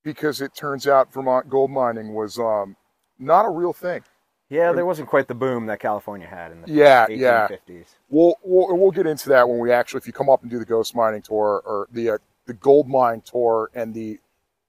[0.03, 2.75] because it turns out Vermont gold mining was um,
[3.19, 4.03] not a real thing.
[4.49, 7.47] Yeah, there wasn't quite the boom that California had in the Yeah, yeah.
[7.47, 7.85] 1850s.
[8.09, 10.59] We'll, we'll we'll get into that when we actually, if you come up and do
[10.59, 14.19] the ghost mining tour or the uh, the gold mine tour and the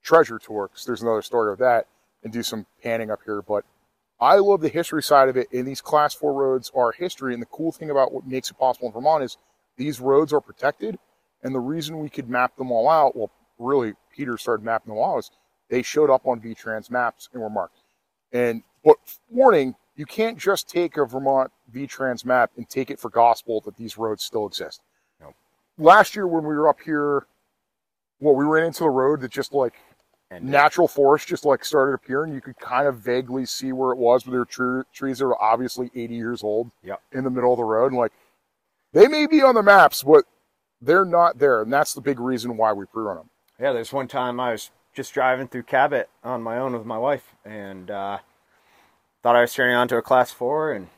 [0.03, 1.87] treasure tour, because there's another story of that,
[2.23, 3.43] and do some panning up here.
[3.43, 3.65] But
[4.21, 7.35] I love the history side of it, and these class four roads are history.
[7.35, 9.37] And the cool thing about what makes it possible in Vermont is
[9.77, 10.99] these roads are protected,
[11.43, 13.31] and the reason we could map them all out, well,
[13.65, 15.31] really, Peter started mapping the is
[15.71, 17.79] they showed up on VTrans maps and were marked.
[18.33, 18.97] And but
[19.31, 23.77] warning, you can't just take a Vermont VTrans map and take it for gospel that
[23.77, 24.83] these roads still exist.
[25.21, 25.35] Nope.
[25.79, 27.27] Last year when we were up here,
[28.21, 29.75] well, we ran into the road that just like
[30.31, 32.33] And natural forest just like started appearing.
[32.33, 35.27] You could kind of vaguely see where it was, but there were tre- trees that
[35.27, 37.01] were obviously 80 years old Yep.
[37.13, 37.93] in the middle of the road.
[37.93, 38.13] And like,
[38.93, 40.25] they may be on the maps, but
[40.81, 41.63] they're not there.
[41.63, 43.31] And that's the big reason why we pre-run them.
[43.61, 46.99] Yeah, there's one time I was just driving through Cabot on my own with my
[46.99, 48.19] wife, and uh,
[49.23, 50.89] thought I was turning onto a class four, and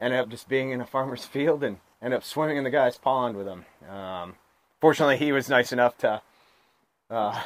[0.00, 2.98] ended up just being in a farmer's field, and ended up swimming in the guy's
[2.98, 3.64] pond with him.
[3.88, 4.34] Um,
[4.80, 6.20] fortunately, he was nice enough to,
[7.10, 7.40] uh,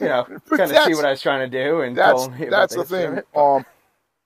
[0.00, 2.46] you know, kind of see what I was trying to do, and That's, told me
[2.46, 3.20] that's the thing.
[3.36, 3.64] Um,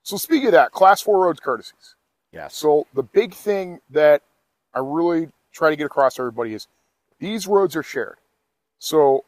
[0.03, 1.95] so speaking of that, class four roads courtesies.
[2.31, 2.47] Yeah.
[2.47, 4.21] So the big thing that
[4.73, 6.67] I really try to get across to everybody is
[7.19, 8.17] these roads are shared.
[8.77, 9.23] So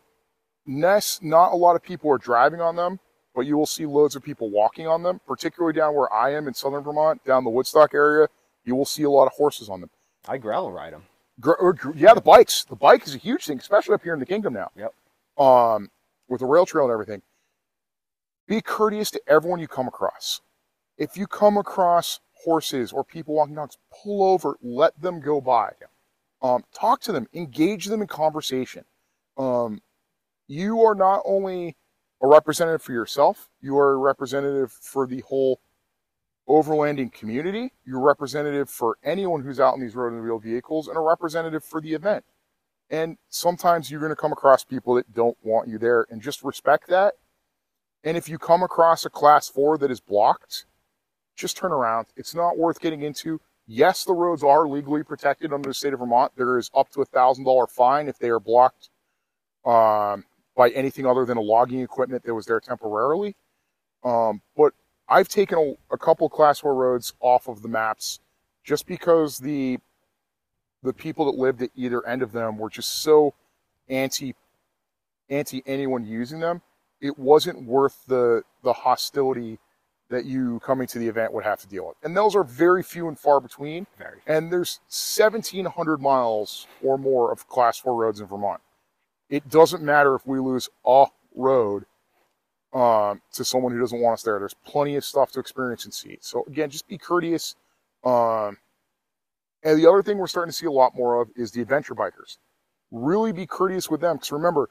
[0.68, 3.00] Ness, not a lot of people are driving on them,
[3.34, 6.48] but you will see loads of people walking on them, particularly down where I am
[6.48, 8.28] in southern Vermont, down the Woodstock area.
[8.66, 9.90] You will see a lot of horses on them.
[10.28, 11.04] I gravel ride them.
[11.40, 12.66] Gr- or yeah, the bikes.
[12.66, 14.72] The bike is a huge thing, especially up here in the kingdom now.
[14.76, 14.94] Yep.
[15.38, 15.90] Um,
[16.28, 17.22] with the rail trail and everything.
[18.48, 20.42] Be courteous to everyone you come across.
[20.98, 25.72] If you come across horses or people walking dogs, pull over, let them go by.
[26.42, 28.86] Um, talk to them, engage them in conversation.
[29.38, 29.82] Um,
[30.48, 31.76] you are not only
[32.22, 35.60] a representative for yourself, you are a representative for the whole
[36.48, 37.74] overlanding community.
[37.86, 41.02] You're a representative for anyone who's out in these road and wheel vehicles, and a
[41.02, 42.24] representative for the event.
[42.90, 46.44] And sometimes you're going to come across people that don't want you there, and just
[46.44, 47.16] respect that.
[48.04, 50.66] And if you come across a class four that is blocked,
[51.36, 52.08] just turn around.
[52.16, 53.42] It's not worth getting into.
[53.68, 56.32] Yes, the roads are legally protected under the state of Vermont.
[56.38, 58.90] There is up to a thousand dollar fine if they are blocked
[59.66, 60.24] um,
[60.58, 63.36] by anything other than a logging equipment that was there temporarily.
[64.04, 64.74] Um, but
[65.08, 68.20] I've taken a, a couple class four roads off of the maps
[68.64, 69.78] just because the
[70.84, 73.34] the people that lived at either end of them were just so
[73.88, 74.36] anti
[75.30, 76.62] anti anyone using them.
[77.00, 79.60] It wasn't worth the the hostility
[80.10, 81.98] that you coming to the event would have to deal with.
[82.02, 83.88] And those are very few and far between.
[83.98, 84.20] Very.
[84.26, 88.62] And there's 1,700 miles or more of class four roads in Vermont.
[89.30, 91.86] It doesn't matter if we lose a road
[92.74, 94.40] um, to someone who doesn't want us there.
[94.40, 96.18] There's plenty of stuff to experience and see.
[96.22, 97.56] So again, just be courteous.
[98.04, 98.58] Um,
[99.64, 101.96] and the other thing we're starting to see a lot more of is the adventure
[101.96, 102.38] bikers.
[102.92, 104.70] Really be courteous with them because remember,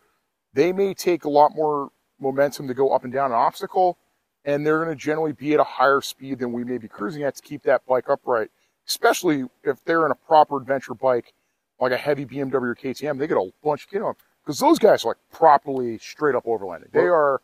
[0.55, 3.99] they may take a lot more momentum to go up and down an obstacle,
[4.47, 7.25] and they're going to generally be at a higher speed than we may be cruising
[7.25, 8.49] at to keep that bike upright.
[8.89, 11.35] Especially if they're in a proper adventure bike,
[11.79, 14.15] like a heavy BMW or KTM, they get a bunch of kit on
[14.47, 16.93] because those guys are like properly straight up overlanding.
[16.93, 17.43] They are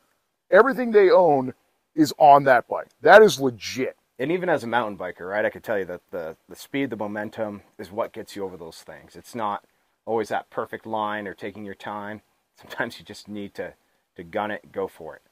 [0.51, 1.53] everything they own
[1.97, 2.89] is on that bike.
[3.01, 3.97] That is legit.
[4.19, 6.91] And even as a mountain biker, right, I could tell you that the, the speed,
[6.91, 9.17] the momentum is what gets you over those things.
[9.17, 9.65] It's not
[10.07, 12.23] always that perfect line or taking your time.
[12.61, 13.75] Sometimes you just need to,
[14.17, 15.23] to gun it, go for it.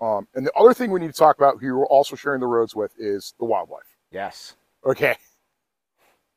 [0.00, 2.46] Um, and the other thing we need to talk about, who we're also sharing the
[2.46, 3.96] roads with, is the wildlife.
[4.10, 4.56] Yes.
[4.84, 5.16] Okay,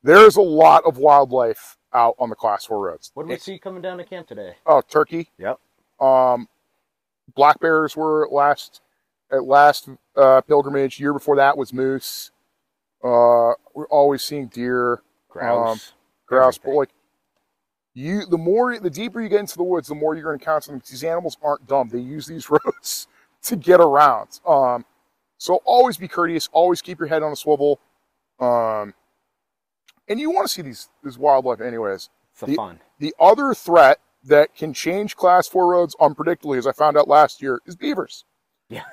[0.02, 3.10] there's a lot of wildlife out on the class four roads.
[3.14, 4.56] What did we see coming down to camp today?
[4.66, 5.30] Oh, turkey.
[5.38, 5.58] Yep.
[6.00, 6.48] Um,
[7.34, 8.80] black bears were at last
[9.32, 11.00] at last uh, pilgrimage.
[11.00, 12.30] Year before that was moose.
[13.02, 15.92] Uh, we're always seeing deer, Grouse.
[16.26, 16.90] grouse, but like
[17.94, 20.42] you, the more the deeper you get into the woods, the more you're going to
[20.42, 20.82] encounter them.
[20.88, 23.06] These animals aren't dumb; they use these roads
[23.42, 24.40] to get around.
[24.46, 24.84] Um,
[25.38, 26.48] so always be courteous.
[26.52, 27.80] Always keep your head on a swivel.
[28.40, 28.94] Um,
[30.08, 32.10] and you want to see these this wildlife anyways.
[32.32, 32.80] it's the, fun.
[32.98, 37.42] The other threat that can change class four roads unpredictably, as I found out last
[37.42, 38.24] year, is beavers.
[38.68, 38.84] Yeah.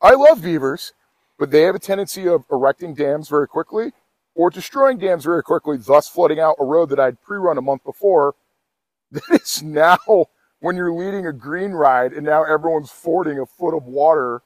[0.00, 0.92] I love beavers,
[1.38, 3.92] but they have a tendency of erecting dams very quickly
[4.34, 7.84] or destroying dams very quickly, thus flooding out a road that I'd pre-run a month
[7.84, 8.34] before.
[9.12, 10.26] That is now
[10.58, 14.42] when you're leading a green ride and now everyone's fording a foot of water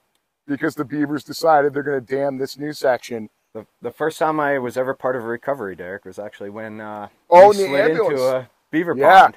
[0.47, 3.31] because the beavers decided they're going to dam this new section.
[3.59, 6.81] The, the first time I was ever part of a recovery, Derek, was actually when
[6.81, 8.21] uh, Oh, we in the slid ambulance.
[8.21, 9.31] into a Beaver Yeah.
[9.31, 9.37] Pond.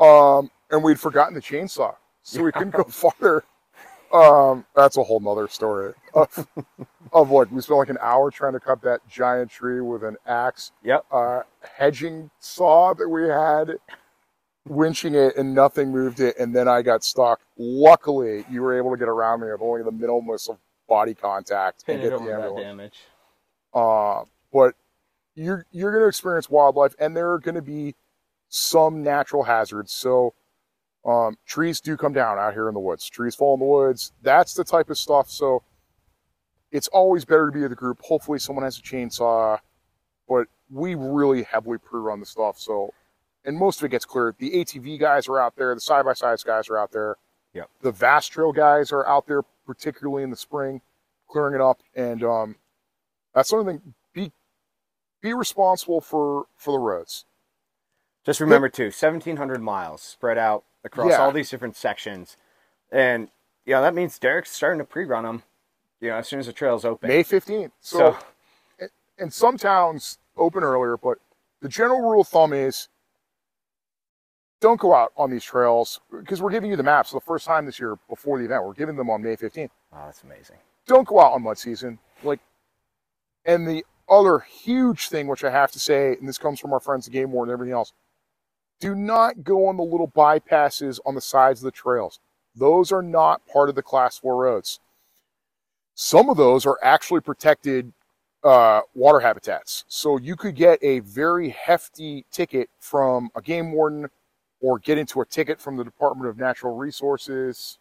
[0.00, 3.44] Um, and we'd forgotten the chainsaw, so we couldn't go farther.
[4.12, 6.46] Um, that's a whole nother story of,
[7.12, 10.16] of like we spent like an hour trying to cut that giant tree with an
[10.26, 11.04] axe, Yep.
[11.12, 11.40] uh,
[11.76, 13.76] hedging saw that we had,
[14.68, 16.38] winching it, and nothing moved it.
[16.38, 17.40] And then I got stuck.
[17.58, 21.84] Luckily, you were able to get around me with only the minimalist of body contact
[21.88, 22.60] and get the ambulance.
[22.60, 23.00] damage.
[23.74, 24.74] Uh, but
[25.34, 27.94] you're you're going to experience wildlife, and there are going to be
[28.48, 29.92] some natural hazards.
[29.92, 30.34] So
[31.04, 33.08] um, trees do come down out here in the woods.
[33.08, 34.12] Trees fall in the woods.
[34.22, 35.30] That's the type of stuff.
[35.30, 35.62] So
[36.70, 38.02] it's always better to be with a group.
[38.02, 39.58] Hopefully, someone has a chainsaw.
[40.28, 42.58] But we really heavily pre-run the stuff.
[42.58, 42.94] So,
[43.44, 44.36] and most of it gets cleared.
[44.38, 45.74] The ATV guys are out there.
[45.74, 47.16] The side-by-sides guys are out there.
[47.54, 47.68] Yep.
[47.82, 50.80] The Vast Trail guys are out there, particularly in the spring,
[51.28, 51.80] clearing it up.
[51.94, 52.56] And um,
[53.34, 53.94] that's something.
[54.12, 54.32] Be
[55.20, 57.24] be responsible for for the roads.
[58.24, 61.18] Just remember too, 1,700 miles spread out across Yeah.
[61.18, 62.36] all these different sections,
[62.90, 63.28] and
[63.64, 65.42] yeah, that means Derek's starting to pre-run them.
[66.00, 67.08] You know, as soon as the trail's open.
[67.08, 67.72] May fifteenth.
[67.80, 68.18] So,
[68.78, 71.18] So- and some towns open earlier, but
[71.60, 72.88] the general rule of thumb is
[74.60, 77.46] don't go out on these trails because we're giving you the maps for the first
[77.46, 78.64] time this year before the event.
[78.64, 79.72] We're giving them on May fifteenth.
[79.92, 80.56] Oh, that's amazing.
[80.86, 81.98] don't go out on mud season.
[82.24, 82.40] Like,
[83.44, 86.80] and the other huge thing, which I have to say, and this comes from our
[86.80, 87.92] friends at Game Warden and everything else,
[88.80, 92.18] do not go on the little bypasses on the sides of the trails.
[92.54, 94.80] Those are not part of the Class Four roads.
[95.94, 97.92] Some of those are actually protected
[98.44, 104.08] uh, water habitats, so you could get a very hefty ticket from a game warden,
[104.60, 107.78] or get into a ticket from the Department of Natural Resources.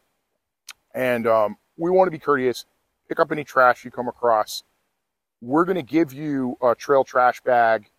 [0.94, 2.66] And um, we want to be courteous
[3.12, 4.64] pick up any trash you come across.
[5.42, 7.90] We're going to give you a trail trash bag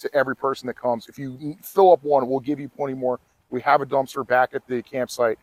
[0.00, 1.08] to every person that comes.
[1.08, 3.20] If you fill up one, we'll give you plenty more.
[3.50, 5.38] We have a dumpster back at the campsite.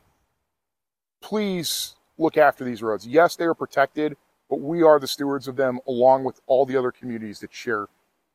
[1.22, 3.06] Please look after these roads.
[3.08, 4.16] Yes, they are protected,
[4.50, 7.88] but we are the stewards of them along with all the other communities that share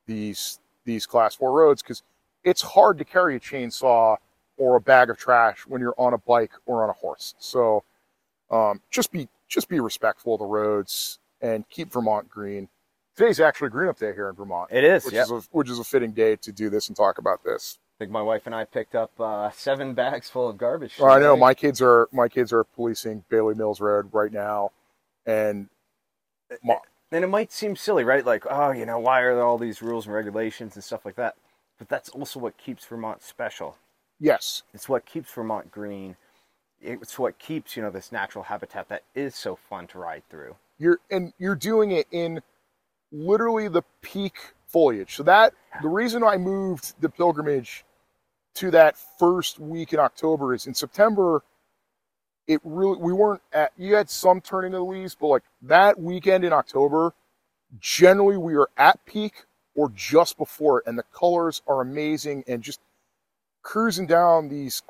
[0.07, 2.03] these these class 4 roads cuz
[2.43, 4.17] it's hard to carry a chainsaw
[4.57, 7.35] or a bag of trash when you're on a bike or on a horse.
[7.39, 7.85] So
[8.51, 12.69] um, just be just be respectful of the roads and keep Vermont green.
[13.17, 15.05] Today's actually Green Up Day here in Vermont, It is.
[15.05, 15.25] which Yep.
[15.25, 17.79] is a, which is a fitting day to do this and talk about this.
[17.97, 20.95] I think my wife and I picked up uh, seven bags full of garbage.
[20.99, 24.71] Well, I know my kids are my kids are policing Bailey Mills Road right now,
[25.27, 25.69] and
[26.65, 26.77] my,
[27.13, 28.25] And it might seem silly, right?
[28.25, 31.17] Like, oh, you know, why are there all these rules and regulations and stuff like
[31.17, 31.37] that?
[31.79, 33.77] But that's also what keeps Vermont special.
[34.19, 36.17] yes, It's what keeps Vermont green.
[36.81, 40.57] It's what keeps, you know, this natural habitat that is so fun to ride through.
[40.79, 42.41] you're and you're doing it in
[43.13, 44.35] literally the peak
[44.67, 45.17] foliage.
[45.17, 47.85] So that the reason I moved the pilgrimage
[48.55, 51.43] to that first week in October is in September.
[52.47, 53.73] It really we weren't at.
[53.77, 57.13] You had some turning of the leaves, but like that weekend in October,
[57.79, 59.45] generally we are at peak
[59.75, 62.45] or just before it, and the colors are amazing.
[62.49, 62.81] And just
[63.63, 64.83] cruising down these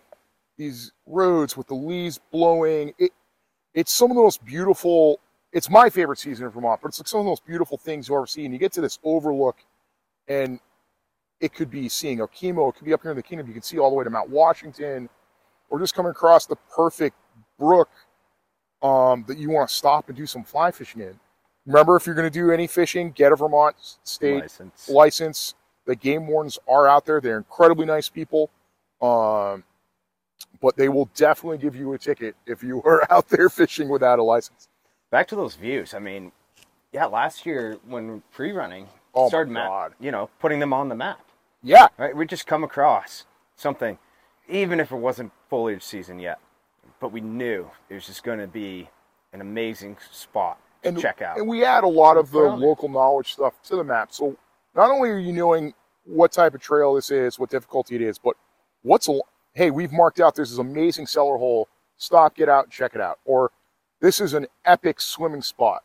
[0.56, 3.12] these roads with the leaves blowing, it
[3.74, 5.20] it's some of the most beautiful
[5.52, 8.08] it's my favorite season in Vermont, but it's like some of the most beautiful things
[8.08, 8.44] you'll ever see.
[8.44, 9.56] And you get to this overlook,
[10.28, 10.60] and
[11.40, 13.46] it could be seeing Okemo, it could be up here in the kingdom.
[13.46, 15.08] You can see all the way to Mount Washington,
[15.68, 17.16] or just coming across the perfect
[17.58, 17.88] brook
[18.82, 21.18] um, that you want to stop and do some fly fishing in.
[21.66, 24.88] Remember, if you're going to do any fishing, get a Vermont state License.
[24.88, 25.54] license.
[25.86, 27.20] The game wardens are out there.
[27.20, 28.50] They're incredibly nice people.
[29.02, 29.64] Um,
[30.60, 34.18] but they will definitely give you a ticket if you are out there fishing without
[34.18, 34.68] a license.
[35.10, 35.94] Back to those views.
[35.94, 36.32] I mean,
[36.92, 41.20] yeah, last year when pre-running, Oh started map, you know, putting them on the map.
[41.62, 42.16] Yeah, Right?
[42.16, 43.98] We just come across something,
[44.48, 46.38] even if it wasn't foliage season yet,
[47.00, 48.88] but we knew it was just going to be
[49.32, 51.38] an amazing spot to and check out.
[51.38, 54.12] And we add a lot of the local knowledge stuff to the map.
[54.12, 54.36] So
[54.74, 58.18] not only are you knowing what type of trail this is, what difficulty it is,
[58.18, 58.36] but
[58.82, 59.18] what's a
[59.52, 61.68] hey, we've marked out there's this amazing cellar hole.
[61.96, 63.18] Stop, get out, and check it out.
[63.24, 63.50] Or
[64.00, 65.82] this is an epic swimming spot.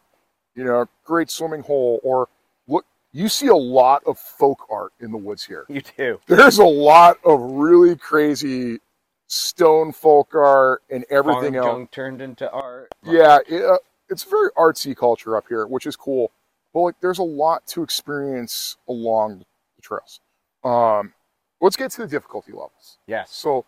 [0.55, 1.99] You know, great swimming hole.
[2.03, 2.29] Or
[2.67, 5.65] look, you see a lot of folk art in the woods here.
[5.69, 6.19] you do.
[6.27, 8.79] There's a lot of really crazy
[9.27, 11.89] stone folk art and everything Farm else.
[11.91, 12.91] turned into art.
[13.03, 13.77] Yeah, it, uh,
[14.09, 16.31] it's very artsy culture up here, which is cool.
[16.73, 19.45] But like, there's a lot to experience along
[19.75, 20.19] the trails.
[20.63, 21.13] Um,
[21.61, 22.97] let's get to the difficulty levels.
[23.07, 23.31] Yes.
[23.33, 23.65] So,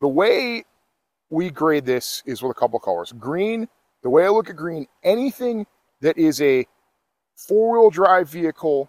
[0.00, 0.64] the way
[1.30, 3.12] we grade this is with a couple colors.
[3.18, 3.68] Green.
[4.06, 5.66] The way I look at green, anything
[6.00, 6.64] that is a
[7.34, 8.88] four-wheel drive vehicle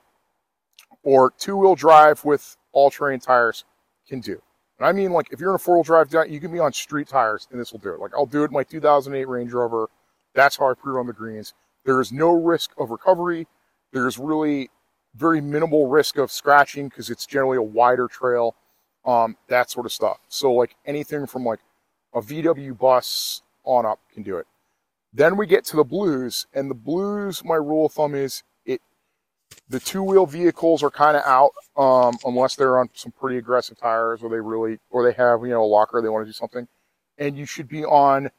[1.02, 3.66] or two-wheel drive with all-terrain tires
[4.08, 4.40] can do.
[4.78, 6.72] And I mean, like, if you're in a four wheel drive, you can be on
[6.72, 8.00] street tires and this will do it.
[8.00, 9.90] Like, I'll do it in my 2008 Range Rover.
[10.36, 11.56] That's how I pre run the greens.
[11.84, 13.48] There is no risk of recovery.
[13.94, 14.70] There's really
[15.16, 18.54] very minimal risk of scratching because it's generally a wider trail,
[19.04, 20.20] um, that sort of stuff.
[20.28, 21.62] So, like, anything from like
[22.14, 24.46] a VW bus on up can do it.
[25.18, 28.82] Then we get to the blues, and the blues, my rule of thumb is it
[29.68, 33.80] the two wheel vehicles are kind of out um, unless they're on some pretty aggressive
[33.80, 36.34] tires or they really or they have you know a locker they want to do
[36.34, 36.68] something,
[37.18, 38.30] and you should be on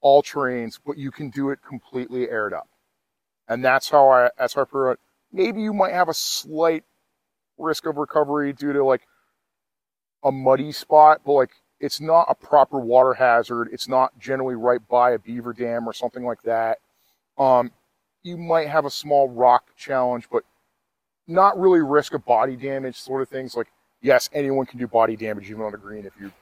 [0.00, 2.68] all terrains, but you can do it completely aired up,
[3.46, 4.98] and that's how I that's how I prefer it.
[5.32, 6.82] Maybe you might have a slight
[7.58, 9.06] risk of recovery due to like
[10.24, 11.52] a muddy spot, but like
[11.84, 13.68] it's not a proper water hazard.
[13.70, 16.78] It's not generally right by a beaver dam or something like that.
[17.36, 17.72] Um,
[18.22, 20.44] you might have a small rock challenge, but
[21.26, 23.54] not really risk of body damage sort of things.
[23.54, 23.66] Like,
[24.00, 26.32] yes, anyone can do body damage even on the green if you're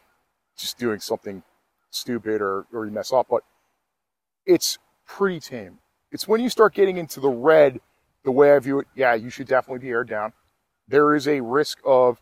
[0.56, 1.42] just doing something
[1.90, 3.42] stupid or, or you mess up, but
[4.46, 4.78] it's
[5.08, 5.78] pretty tame.
[6.12, 7.80] It's when you start getting into the red,
[8.22, 10.34] the way I view it, yeah, you should definitely be aired down.
[10.86, 12.20] There is a risk of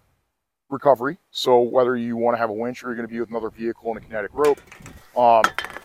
[0.70, 1.18] recovery.
[1.30, 3.50] So whether you want to have a winch or you're going to be with another
[3.50, 4.60] vehicle and a kinetic rope,
[5.16, 5.42] um,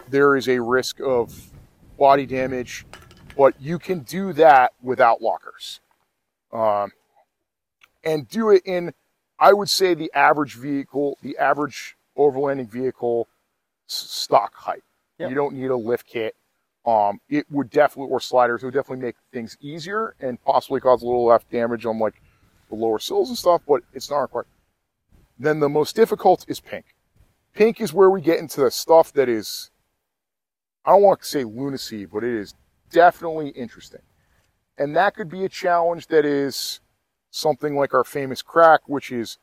[0.10, 1.52] there is a risk of
[1.98, 2.86] body damage,
[3.38, 5.80] but you can do that without lockers.
[6.52, 6.92] Um,
[8.04, 8.94] and do it in,
[9.40, 13.28] I would say, the average vehicle, the average overlanding vehicle
[13.88, 14.84] stock height.
[15.18, 15.30] Yep.
[15.30, 16.36] You don't need a lift kit.
[16.86, 21.02] Um, it would definitely, or sliders, it would definitely make things easier and possibly cause
[21.02, 22.22] a little less damage on like
[22.70, 24.46] the lower sills and stuff, but it's not required.
[25.38, 26.86] Then the most difficult is pink.
[27.54, 29.72] Pink is where we get into the stuff that is,
[30.86, 32.54] I don't want to say lunacy, but it is
[32.90, 34.02] definitely interesting.
[34.78, 36.80] And that could be a challenge that is
[37.32, 39.38] something like our famous crack, which is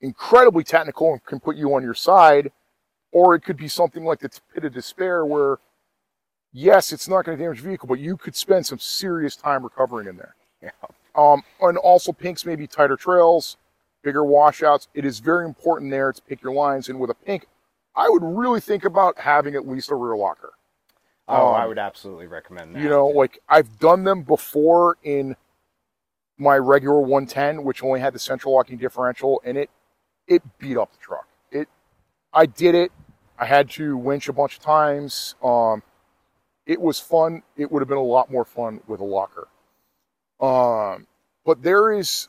[0.00, 2.52] incredibly technical and can put you on your side.
[3.12, 5.58] Or it could be something like the pit of despair where,
[6.52, 9.64] yes, it's not going to damage the vehicle, but you could spend some serious time
[9.64, 10.36] recovering in there.
[10.62, 10.70] Yeah.
[11.16, 13.56] Um, and also pinks maybe tighter trails
[14.02, 14.88] bigger washouts.
[14.94, 16.88] It is very important there to pick your lines.
[16.88, 17.46] And with a pink,
[17.94, 20.52] I would really think about having at least a rear locker.
[21.28, 22.82] Oh, um, I would absolutely recommend that.
[22.82, 25.36] You know, like I've done them before in
[26.38, 29.70] my regular 110, which only had the central locking differential, and it
[30.26, 31.26] it beat up the truck.
[31.50, 31.68] It,
[32.32, 32.92] I did it.
[33.38, 35.34] I had to winch a bunch of times.
[35.42, 35.82] Um,
[36.66, 37.42] it was fun.
[37.56, 39.48] It would have been a lot more fun with a locker.
[40.40, 41.06] Um,
[41.44, 42.28] but there is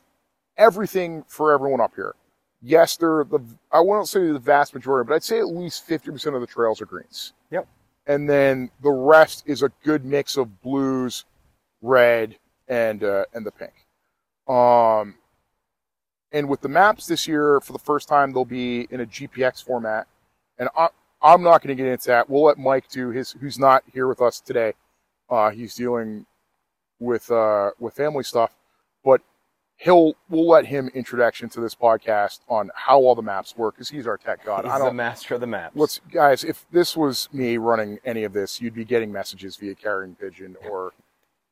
[0.62, 2.14] everything for everyone up here.
[2.62, 3.40] Yes, they're the,
[3.72, 6.80] I won't say the vast majority, but I'd say at least 50% of the trails
[6.80, 7.34] are greens.
[7.50, 7.68] Yep.
[8.06, 11.26] And then the rest is a good mix of blues,
[11.82, 12.38] red,
[12.68, 13.74] and, uh, and the pink.
[14.48, 15.16] Um,
[16.32, 19.64] and with the maps this year, for the first time, they'll be in a GPX
[19.64, 20.08] format.
[20.60, 20.90] And I,
[21.22, 22.30] I'm not going to get into that.
[22.30, 24.74] We'll let Mike do his, who's not here with us today.
[25.30, 26.26] Uh, he's dealing
[27.00, 28.56] with, uh, with family stuff.
[29.04, 29.22] But
[29.82, 33.90] he'll we'll let him introduction to this podcast on how all the maps work because
[33.90, 34.64] he's our tech god.
[34.64, 35.76] He's I don't, the master of the maps.
[35.76, 39.76] Let's guys, if this was me running any of this, you'd be getting messages via
[39.76, 40.94] carrying pigeon or.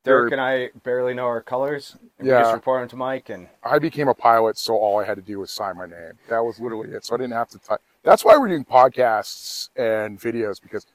[0.06, 1.98] Derek and I barely know our colors.
[2.18, 4.98] And yeah, we just report them to Mike, and I became a pilot, so all
[4.98, 6.14] I had to do was sign my name.
[6.30, 7.04] That was literally it.
[7.04, 7.82] So I didn't have to type.
[8.04, 10.86] That's why we're doing podcasts and videos because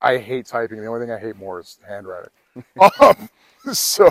[0.00, 0.80] I hate typing.
[0.80, 2.30] The only thing I hate more is handwriting.
[3.02, 3.28] um,
[3.74, 4.10] so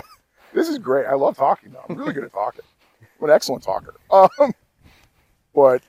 [0.54, 1.06] this is great.
[1.06, 1.84] I love talking though.
[1.88, 2.64] I'm really good at talking.
[3.20, 3.94] I'm an excellent talker.
[4.12, 4.52] Um,
[5.54, 5.82] but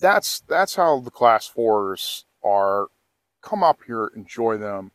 [0.00, 2.88] that's that's how the class fours are.
[3.42, 4.90] Come up here, enjoy them,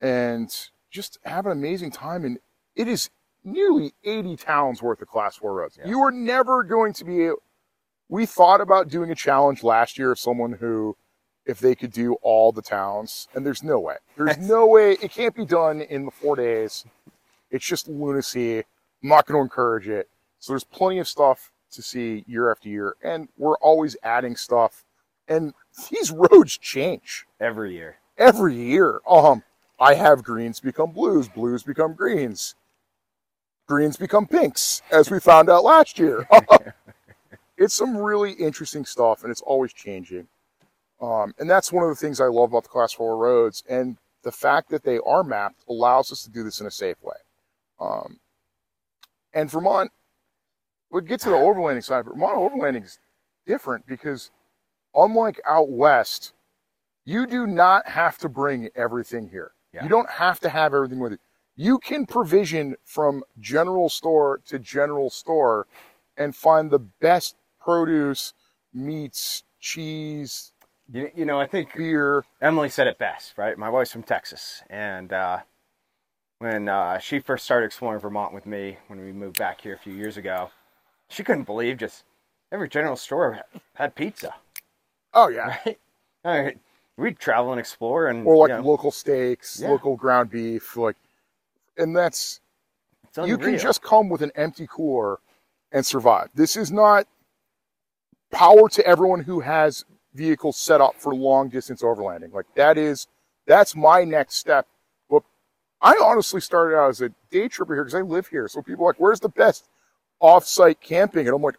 [0.00, 0.50] and
[0.90, 2.24] just have an amazing time.
[2.24, 2.38] And
[2.74, 3.10] it is
[3.44, 5.78] nearly 80 towns worth of class four roads.
[5.78, 5.88] Yeah.
[5.88, 7.30] You are never going to be.
[8.08, 10.96] We thought about doing a challenge last year of someone who,
[11.44, 13.96] if they could do all the towns, and there's no way.
[14.16, 14.92] There's no way.
[14.92, 16.84] It can't be done in the four days.
[17.56, 18.58] It's just lunacy.
[18.58, 20.08] I'm not going to encourage it.
[20.38, 24.84] So there's plenty of stuff to see year after year, and we're always adding stuff.
[25.28, 25.54] And
[25.90, 27.96] these roads change every year.
[28.16, 29.00] Every year.
[29.08, 29.42] Um,
[29.78, 32.54] I have greens become blues, blues become greens,
[33.66, 36.28] greens become pinks, as we found out last year.
[37.58, 40.28] it's some really interesting stuff, and it's always changing.
[41.00, 43.62] Um, and that's one of the things I love about the Class 4 roads.
[43.68, 46.96] And the fact that they are mapped allows us to do this in a safe
[47.02, 47.16] way.
[47.78, 48.20] Um,
[49.32, 49.90] and Vermont,
[50.90, 52.98] we'll get to the overlanding side, but Vermont overlanding is
[53.46, 54.30] different because
[54.94, 56.32] unlike out west,
[57.04, 59.52] you do not have to bring everything here.
[59.72, 59.82] Yeah.
[59.82, 61.18] You don't have to have everything with you.
[61.54, 65.66] You can provision from general store to general store
[66.16, 68.32] and find the best produce,
[68.72, 70.52] meats, cheese,
[70.92, 72.24] You, you know, I think beer.
[72.40, 73.58] Emily said it best, right?
[73.58, 75.40] My wife's from Texas, and uh,
[76.38, 79.78] when uh, she first started exploring Vermont with me, when we moved back here a
[79.78, 80.50] few years ago,
[81.08, 82.04] she couldn't believe just
[82.52, 83.40] every general store
[83.74, 84.34] had pizza.
[85.14, 85.56] Oh yeah.
[85.66, 85.78] Right?
[86.24, 86.60] I mean,
[86.96, 89.70] we'd travel and explore, and Or like you know, local steaks, Yeah.
[89.70, 90.96] local ground beef, like
[91.78, 92.40] and that's
[93.24, 95.20] you can just come with an empty cooler
[95.70, 96.28] and survive.
[96.34, 97.06] This is not
[98.32, 99.84] power to everyone who has
[100.14, 102.32] vehicles set up for long distance overlanding.
[102.32, 103.06] Like that is
[103.46, 104.66] that's my next step.
[105.80, 108.48] I honestly started out as a day tripper here because I live here.
[108.48, 109.68] So people are like, where's the best
[110.20, 111.26] off-site camping?
[111.26, 111.56] And I'm like,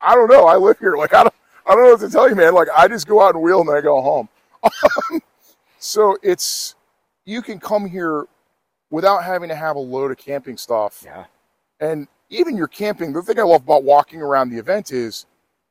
[0.00, 0.46] I don't know.
[0.46, 0.96] I live here.
[0.98, 1.34] Like I don't
[1.66, 2.54] I don't know what to tell you, man.
[2.54, 4.28] Like I just go out and wheel and then I go home.
[5.78, 6.74] so it's
[7.24, 8.26] you can come here
[8.90, 11.02] without having to have a load of camping stuff.
[11.04, 11.24] yeah,
[11.80, 15.26] And even your camping, the thing I love about walking around the event is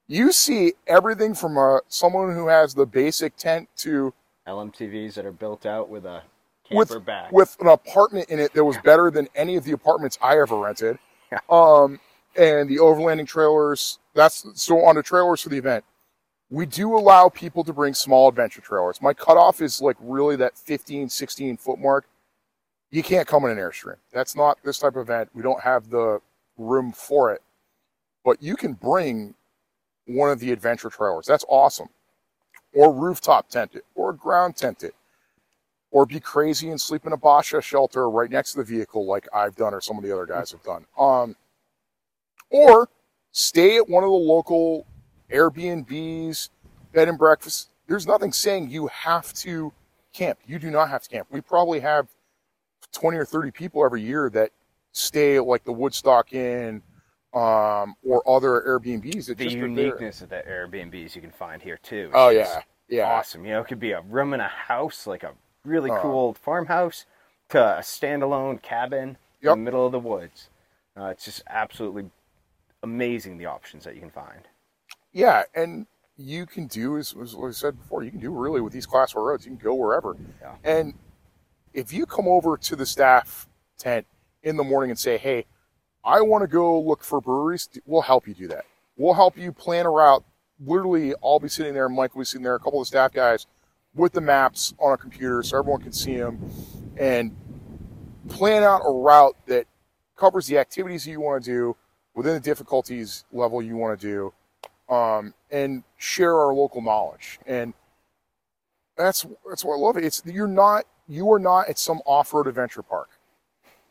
[0.08, 4.14] you see everything from uh, someone who has the basic tent to
[4.48, 6.24] LMTVs that are built out with a
[6.72, 7.32] with, back.
[7.32, 10.58] with an apartment in it that was better than any of the apartments I ever
[10.58, 10.98] rented.
[11.32, 11.40] Yeah.
[11.50, 12.00] Um,
[12.36, 15.84] and the overlanding trailers, that's so on the trailers for the event.
[16.50, 19.02] We do allow people to bring small adventure trailers.
[19.02, 22.06] My cutoff is like really that 15, 16 foot mark.
[22.92, 23.96] You can't come in an Airstream.
[24.12, 25.30] That's not this type of event.
[25.34, 26.22] We don't have the
[26.58, 27.42] room for it.
[28.24, 29.34] But you can bring
[30.06, 31.26] one of the adventure trailers.
[31.26, 31.90] That's awesome.
[32.74, 34.94] Or rooftop tent it, or ground tent it
[35.94, 39.28] or be crazy and sleep in a Basha shelter right next to the vehicle like
[39.32, 40.86] I've done or some of the other guys have done.
[40.98, 41.36] Um,
[42.50, 42.90] or
[43.32, 44.88] stay at one of the local
[45.32, 46.50] Airbnbs,
[46.94, 47.70] bed and breakfast.
[47.88, 49.72] There's nothing saying you have to
[50.14, 50.40] camp.
[50.48, 51.28] You do not have to camp.
[51.30, 52.08] We probably have
[52.92, 54.50] 20 or 30 people every year that
[54.94, 56.82] stay at like the Woodstock Inn
[57.36, 59.28] um, or other Airbnbs.
[59.28, 59.70] That the just are there.
[59.70, 62.10] uniqueness of the Airbnbs you can find here too.
[62.14, 63.12] Oh yeah, yeah.
[63.12, 63.46] awesome.
[63.46, 65.34] You know, it could be a room in a house, like a
[65.64, 66.00] really Uh.
[66.02, 67.06] cool farmhouse,
[67.50, 69.54] to a standalone cabin Yep.
[69.54, 70.50] in the middle of the woods.
[70.98, 72.10] Uh, it's just absolutely
[72.82, 74.48] amazing the options that you can find.
[75.12, 75.86] Yeah, and
[76.18, 79.12] you can do as, as I said before, you can do really with these class
[79.12, 79.46] four roads.
[79.46, 80.16] You can go wherever.
[80.42, 80.56] Yeah.
[80.64, 80.94] And
[81.74, 83.48] if you come over to the staff
[83.78, 84.06] tent
[84.44, 85.46] in the morning and say, "Hey,
[86.04, 88.66] I want to go look for breweries," we'll help you do that.
[88.98, 90.24] We'll help you plan a route.
[90.60, 93.48] Literally, I'll be sitting there, Mike will be sitting there, a couple of staff guys
[93.96, 96.40] with the maps on a computer so everyone can see them,
[96.98, 97.36] and
[98.30, 99.68] plan out a route that
[100.16, 101.76] covers the activities you want to do
[102.16, 104.34] within the difficulties level you want to do
[104.94, 107.40] um, and share our local knowledge.
[107.46, 107.74] And
[108.98, 109.98] that's that's what I love.
[109.98, 113.10] It's you're not you are not at some off-road adventure park.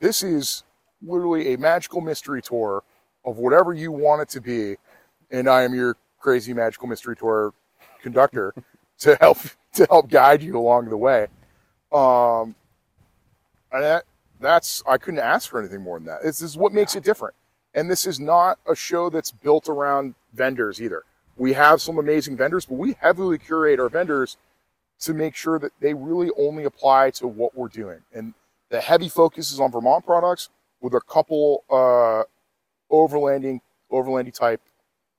[0.00, 0.62] This is
[1.02, 2.82] literally a magical mystery tour
[3.24, 4.76] of whatever you want it to be,
[5.30, 7.52] and I am your crazy magical mystery tour
[8.00, 8.54] conductor
[8.98, 9.38] to help
[9.74, 11.28] to help guide you along the way.
[11.92, 12.54] Um,
[13.70, 14.04] and that
[14.40, 16.22] that's I couldn't ask for anything more than that.
[16.22, 17.34] This is what makes it different.
[17.74, 21.04] And this is not a show that's built around vendors either.
[21.36, 24.36] We have some amazing vendors, but we heavily curate our vendors
[25.00, 28.00] to make sure that they really only apply to what we're doing.
[28.12, 28.34] And
[28.68, 30.50] the heavy focus is on Vermont products
[30.82, 32.24] with a couple uh,
[32.94, 33.60] overlanding,
[33.90, 34.60] overlanding type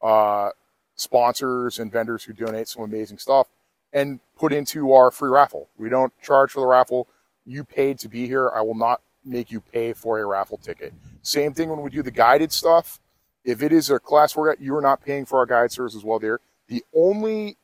[0.01, 0.51] uh,
[0.95, 3.47] sponsors and vendors who donate some amazing stuff
[3.93, 5.69] and put into our free raffle.
[5.77, 7.07] We don't charge for the raffle.
[7.45, 8.51] You paid to be here.
[8.53, 10.93] I will not make you pay for a raffle ticket.
[11.21, 12.99] Same thing when we do the guided stuff.
[13.45, 16.03] If it is a class four, you are not paying for our guide service as
[16.03, 16.41] well there.
[16.67, 17.55] The only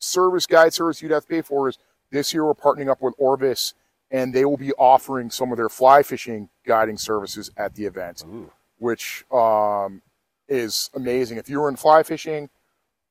[0.00, 1.78] service guide service you'd have to pay for is
[2.10, 3.74] this year we're partnering up with Orvis
[4.10, 8.24] and they will be offering some of their fly fishing guiding services at the event
[8.26, 8.50] Ooh.
[8.78, 10.02] which um,
[10.48, 11.38] is amazing.
[11.38, 12.50] If you were in fly fishing,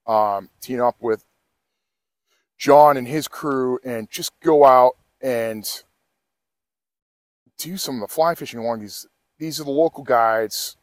[0.06, 1.24] um, team up with
[2.60, 5.66] John and his crew and just go out and
[7.58, 9.08] do some of the fly fishing along these.
[9.40, 10.76] These are the local guides.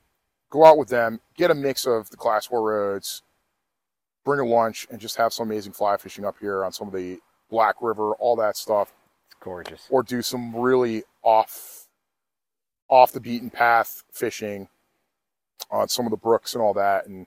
[0.48, 3.22] Go out with them, get a mix of the class four roads,
[4.24, 6.94] bring a lunch, and just have some amazing fly fishing up here on some of
[6.94, 7.18] the
[7.50, 8.92] Black River, all that stuff
[9.26, 9.86] It's gorgeous.
[9.90, 11.88] or do some really off
[12.88, 14.68] off the beaten path fishing
[15.70, 17.26] on some of the brooks and all that and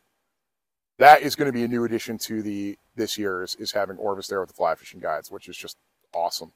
[0.97, 3.97] that is going to be a new addition to the this year is, is having
[3.97, 5.78] Orvis there with the fly fishing guides which is just
[6.14, 6.52] awesome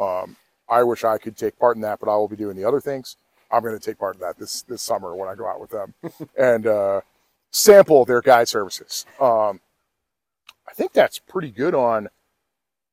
[0.00, 0.36] um,
[0.68, 2.80] I wish I could take part in that but I will be doing the other
[2.80, 3.16] things
[3.50, 5.70] I'm going to take part in that this this summer when I go out with
[5.70, 5.94] them
[6.36, 7.00] and uh,
[7.52, 9.60] sample their guide services um,
[10.68, 12.08] I think that's pretty good on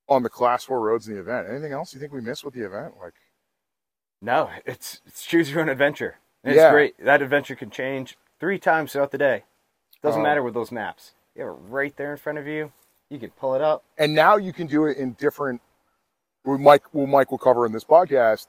[0.09, 1.47] on the class four roads in the event.
[1.49, 2.95] Anything else you think we missed with the event?
[3.01, 3.13] Like,
[4.21, 6.17] No, it's it's choose your own adventure.
[6.43, 6.67] And Yeah.
[6.69, 7.05] It's great.
[7.05, 9.43] That adventure can change three times throughout the day.
[10.01, 10.23] Doesn't Oh.
[10.23, 11.11] matter with those maps.
[11.35, 12.71] You have it right there in front of you.
[13.09, 13.83] You can pull it up.
[13.97, 15.61] and now you can do it in different.
[16.45, 18.47] We Mike, well, Mike will cover in this podcast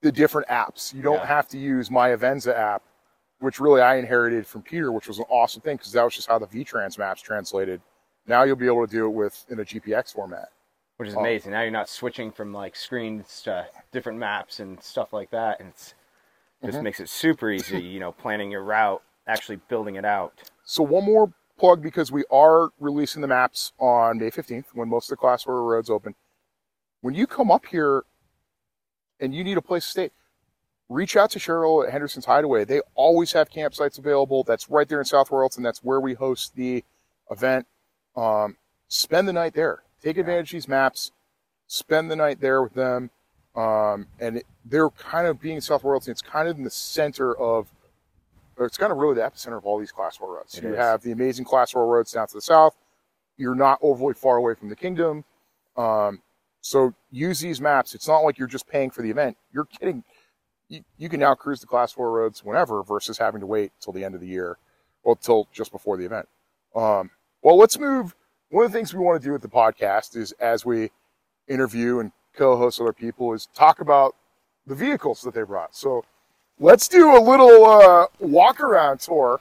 [0.00, 0.94] the different apps.
[0.94, 1.26] You don't Yeah.
[1.26, 2.82] have to use my Avenza app,
[3.40, 6.28] which really I inherited from Peter, which was an awesome thing because that was just
[6.28, 7.80] how the VTrans maps translated.
[8.26, 10.50] Now you'll be able to do it with in a GPX format.
[10.98, 11.20] which is Oh.
[11.20, 11.52] amazing.
[11.52, 15.68] Now you're not switching from like screens to different maps and stuff like that, and
[15.68, 15.94] it's
[16.64, 16.82] just Mhm.
[16.82, 17.80] makes it super easy.
[17.80, 20.50] You know, planning your route, actually building it out.
[20.64, 25.06] So one more plug because we are releasing the maps on May 15th when most
[25.06, 26.14] of the class four roads open.
[27.00, 28.04] When you come up here
[29.20, 30.10] and you need a place to stay,
[30.88, 32.64] reach out to Cheryl at Henderson's Hideaway.
[32.64, 34.42] They always have campsites available.
[34.42, 35.62] That's right there in South Royalton.
[35.62, 36.84] That's where we host the
[37.30, 37.66] event.
[38.16, 38.56] Um,
[38.88, 39.82] spend the night there.
[40.02, 41.12] Take advantage of these maps.
[41.66, 43.10] Spend the night there with them.
[43.54, 46.08] Um, and it, they're kind of being in South Royalton.
[46.08, 47.68] It's kind of in the center of
[48.64, 50.54] it's kind of really the epicenter of all these class four roads.
[50.56, 50.78] It you is.
[50.78, 52.76] have the amazing class four roads down to the south.
[53.36, 55.24] You're not overly far away from the kingdom.
[55.76, 56.22] Um,
[56.60, 57.94] so use these maps.
[57.94, 59.36] It's not like you're just paying for the event.
[59.52, 60.02] You're getting,
[60.68, 63.92] you, you can now cruise the class four roads whenever versus having to wait till
[63.92, 64.58] the end of the year
[65.04, 66.28] or till just before the event.
[66.74, 67.10] Um,
[67.42, 68.14] well, let's move.
[68.50, 70.90] One of the things we want to do with the podcast is as we
[71.46, 74.14] interview and co-host other people is talk about
[74.66, 75.74] the vehicles that they brought.
[75.74, 76.04] So
[76.60, 79.40] let's do a little uh, walk around tour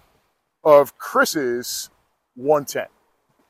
[0.64, 1.90] of Chris's
[2.36, 2.88] 110.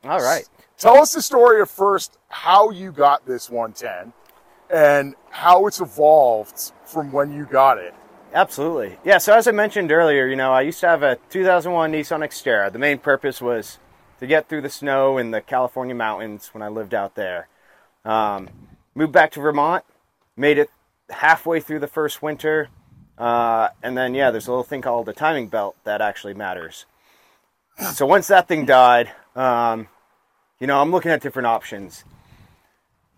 [0.04, 0.48] All right.
[0.76, 4.12] Tell us the story of first how you got this 110
[4.70, 7.94] and how it's evolved from when you got it.
[8.32, 8.98] Absolutely.
[9.04, 12.20] Yeah, so as I mentioned earlier, you know, I used to have a 2001 Nissan
[12.20, 12.70] Xterra.
[12.70, 13.78] The main purpose was
[14.20, 17.48] to get through the snow in the California mountains when I lived out there.
[18.04, 18.48] Um,
[18.94, 19.84] moved back to Vermont,
[20.36, 20.70] made it
[21.08, 22.68] halfway through the first winter,
[23.18, 26.86] uh, and then, yeah, there's a little thing called a timing belt that actually matters.
[27.92, 29.88] So once that thing died, um,
[30.58, 32.04] you know, I'm looking at different options.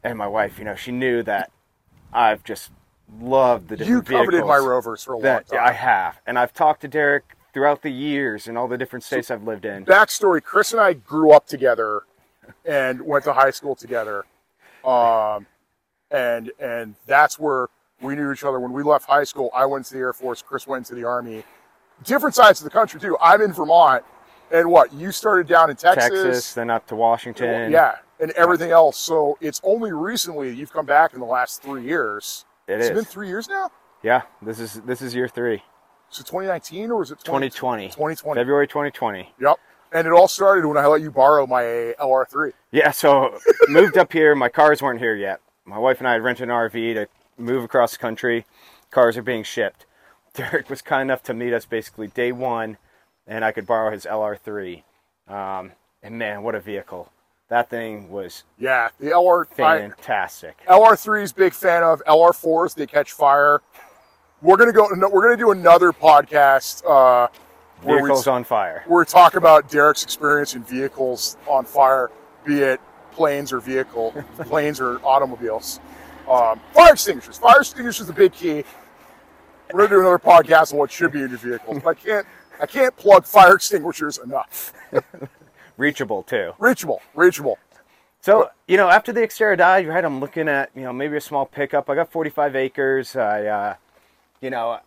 [0.03, 1.51] And my wife, you know, she knew that
[2.13, 2.71] I've just
[3.19, 5.61] loved the different You coveted my Rovers for a long that time.
[5.63, 9.31] I have, and I've talked to Derek throughout the years and all the different states
[9.31, 9.85] I've lived in.
[9.85, 12.03] Backstory: Chris and I grew up together
[12.65, 14.25] and went to high school together,
[14.85, 15.47] um,
[16.11, 17.69] and and that's where
[18.01, 18.59] we knew each other.
[18.61, 20.43] When we left high school, I went to the Air Force.
[20.43, 21.45] Chris went to the Army.
[22.05, 23.17] Different sides of the country too.
[23.21, 24.05] I'm in Vermont,
[24.51, 27.71] and what you started down in Texas, then up to Washington.
[27.71, 28.97] yeah, and everything else.
[28.97, 32.47] So it's only recently you've come back in the last three years.
[32.67, 32.91] it It's is.
[32.93, 33.71] been three years now.
[34.03, 35.63] Yeah, this is this is year three,
[36.09, 38.41] So 2019 or was it 20, 2020, 2020?
[38.41, 39.35] February 2020.
[39.39, 39.57] Yep.
[39.93, 41.63] And it all started when I let you borrow my
[42.01, 42.53] LR3.
[42.71, 43.37] Yeah, so
[43.69, 44.35] moved up here.
[44.35, 45.41] My cars weren't here yet.
[45.67, 47.09] My wife and I had rented an RV to
[47.41, 48.45] move across the country.
[48.91, 49.87] Cars are being shipped.
[50.35, 52.77] Derek was kind enough to meet us basically day one,
[53.27, 54.83] and I could borrow his LR3.
[55.29, 55.73] Um,
[56.03, 57.11] and man, what a vehicle!
[57.49, 60.57] That thing was Yeah, the LR fantastic.
[60.69, 62.75] LR3's big fan of LR4s.
[62.75, 63.61] They catch fire.
[64.41, 64.89] We're gonna go.
[65.11, 67.27] We're gonna do another podcast uh,
[67.83, 68.85] where we Vehicles on fire.
[68.87, 72.11] where we talk about Derek's experience in vehicles on fire,
[72.45, 72.81] be it
[73.13, 74.13] planes or vehicle,
[74.43, 75.81] planes or automobiles.
[76.31, 77.39] Um, fire extinguishers.
[77.39, 78.65] Fire extinguishers is the big key.
[79.73, 81.81] We're gonna do another podcast on what should be in your vehicle.
[81.83, 82.27] But I can't.
[82.61, 84.73] I can't plug fire extinguishers enough.
[85.79, 86.53] Reachable too.
[86.59, 87.59] Reachable, reachable.
[88.21, 91.23] So, you know, after the Xterra died, right, I'm looking at, you know, maybe a
[91.23, 91.89] small pickup.
[91.89, 93.17] I got 45 acres.
[93.17, 93.75] I, uh,
[94.43, 94.79] you know,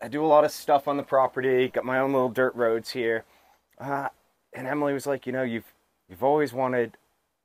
[0.00, 1.66] I do a lot of stuff on the property.
[1.66, 3.24] Got my own little dirt roads here.
[3.80, 4.08] Uh,
[4.54, 5.72] and Emily was like, you know, you've
[6.08, 6.96] you've always wanted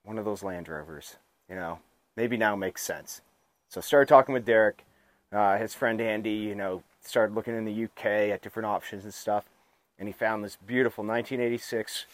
[0.03, 1.15] one of those Land Rovers.
[1.49, 1.79] You know,
[2.15, 3.21] maybe now makes sense.
[3.73, 4.85] So I started talking with Derek,
[5.31, 6.29] uh, his friend Andy.
[6.29, 9.45] You know, started looking in the UK at different options and stuff,
[9.97, 12.05] and he found this beautiful 1986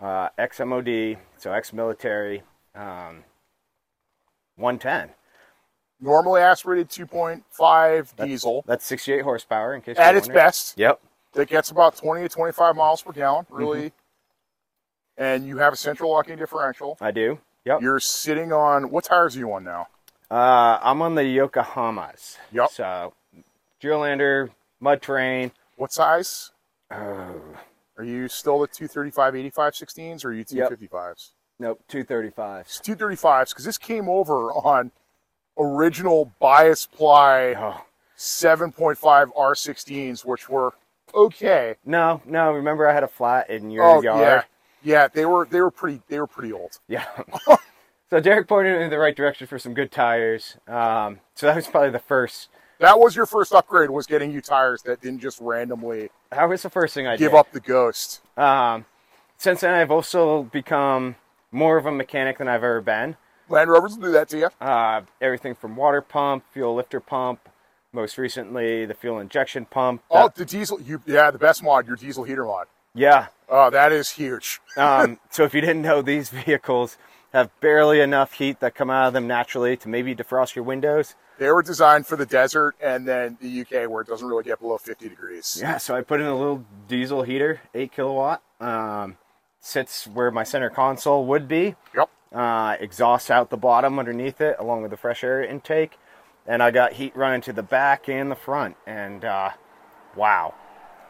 [0.00, 2.44] uh, ex-MOD, so ex-military,
[2.76, 3.24] um,
[4.54, 5.10] 110.
[6.00, 9.74] Normally aspirated 2.5 diesel That's 68 horsepower.
[9.74, 10.46] In case at its wondering.
[10.46, 10.78] best.
[10.78, 11.00] Yep.
[11.32, 13.56] that gets about 20 to 25 miles per gallon, Mm-hmm.
[13.56, 13.92] really.
[15.18, 16.96] And you have a central locking differential.
[17.00, 17.40] I do.
[17.64, 17.82] Yep.
[17.82, 19.88] You're sitting on what tires are you on now?
[20.30, 22.36] Uh, I'm on the Yokohamas.
[22.52, 22.70] Yep.
[22.70, 23.12] So,
[23.82, 24.50] Geolandar,
[24.80, 25.50] mud terrain.
[25.76, 26.52] What size?
[26.92, 27.40] Oh,
[27.98, 30.70] Are you still the 235 85 16s or are you Yep.
[30.72, 31.30] 255s?
[31.58, 32.60] nope, 235s.
[32.62, 34.90] It's 235s because this came over on
[35.58, 37.84] original bias ply Oh,
[38.16, 38.96] 7.5
[39.36, 40.72] R16s, which were
[41.14, 41.74] okay.
[41.84, 42.52] no, no.
[42.52, 44.20] Remember, I had a flat in your Oh yard.
[44.20, 44.42] yeah,
[44.82, 45.08] yeah.
[45.08, 46.78] They were they were pretty they were pretty old.
[46.88, 47.04] Yeah.
[48.10, 50.56] so Derek pointed me in the right direction for some good tires.
[50.68, 52.48] Um, so that was probably the first
[52.80, 56.62] That was your first upgrade was getting you tires that didn't just randomly That was
[56.62, 57.38] the first thing I give did.
[57.38, 58.20] up the ghost.
[58.36, 58.84] Um,
[59.38, 61.16] since then, I've also become
[61.52, 63.16] more of a mechanic than I've ever been.
[63.48, 64.48] Land Rovers will do that to you.
[64.60, 67.48] Uh, everything from water pump, fuel lifter pump,
[67.92, 70.02] most recently the fuel injection pump.
[70.10, 70.80] Oh, That- the diesel.
[70.80, 72.66] You yeah, the best mod, your diesel heater mod.
[72.94, 73.26] yeah.
[73.52, 74.60] Oh, that is huge.
[74.76, 76.96] Um, so if you didn't know, these vehicles
[77.32, 81.14] have barely enough heat that come out of them naturally to maybe defrost your windows.
[81.38, 84.60] They were designed for the desert and then the UK where it doesn't really get
[84.60, 85.58] below 50 degrees.
[85.60, 88.42] Yeah, so I put in a little diesel heater, eight kilowatt.
[88.60, 89.16] Um,
[89.60, 91.76] sits where my center console would be.
[91.94, 92.10] Yep.
[92.32, 95.98] Uh, exhausts out the bottom underneath it, along with the fresh air intake,
[96.46, 98.76] and I got heat running to the back and the front.
[98.86, 99.50] And uh,
[100.14, 100.54] wow,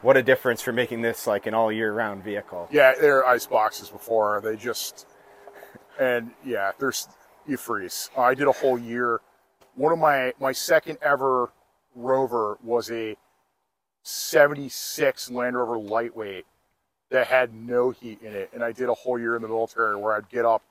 [0.01, 2.67] what a difference for making this like an all year round vehicle.
[2.71, 4.41] Yeah, they're ice boxes before.
[4.41, 5.05] They just
[5.99, 7.07] and yeah, there's
[7.47, 8.09] you freeze.
[8.17, 9.21] Uh, I did a whole year.
[9.75, 11.51] One of my my second ever
[11.95, 13.17] Rover was a
[14.03, 16.45] 76 Land Rover lightweight
[17.09, 19.95] that had no heat in it, and I did a whole year in the military
[19.95, 20.63] where I'd get up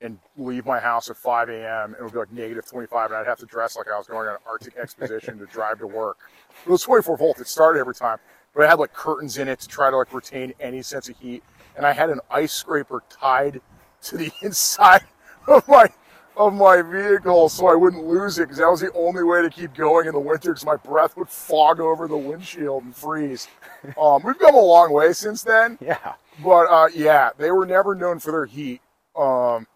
[0.00, 1.94] and leave my house at 5 a.m.
[1.94, 4.06] and it would be like negative 25, and I'd have to dress like I was
[4.06, 6.18] going on an Arctic expedition to drive to work.
[6.66, 7.40] It was 24 volt.
[7.40, 8.18] It started every time,
[8.54, 11.18] but I had like curtains in it to try to like retain any sense of
[11.18, 11.42] heat,
[11.76, 13.60] and I had an ice scraper tied
[14.02, 15.02] to the inside
[15.48, 15.88] of my
[16.36, 19.50] of my vehicle so I wouldn't lose it because that was the only way to
[19.50, 23.48] keep going in the winter because my breath would fog over the windshield and freeze.
[24.00, 27.96] Um, we've come a long way since then, Yeah, but uh, yeah, they were never
[27.96, 28.80] known for their heat.
[29.16, 29.66] Um,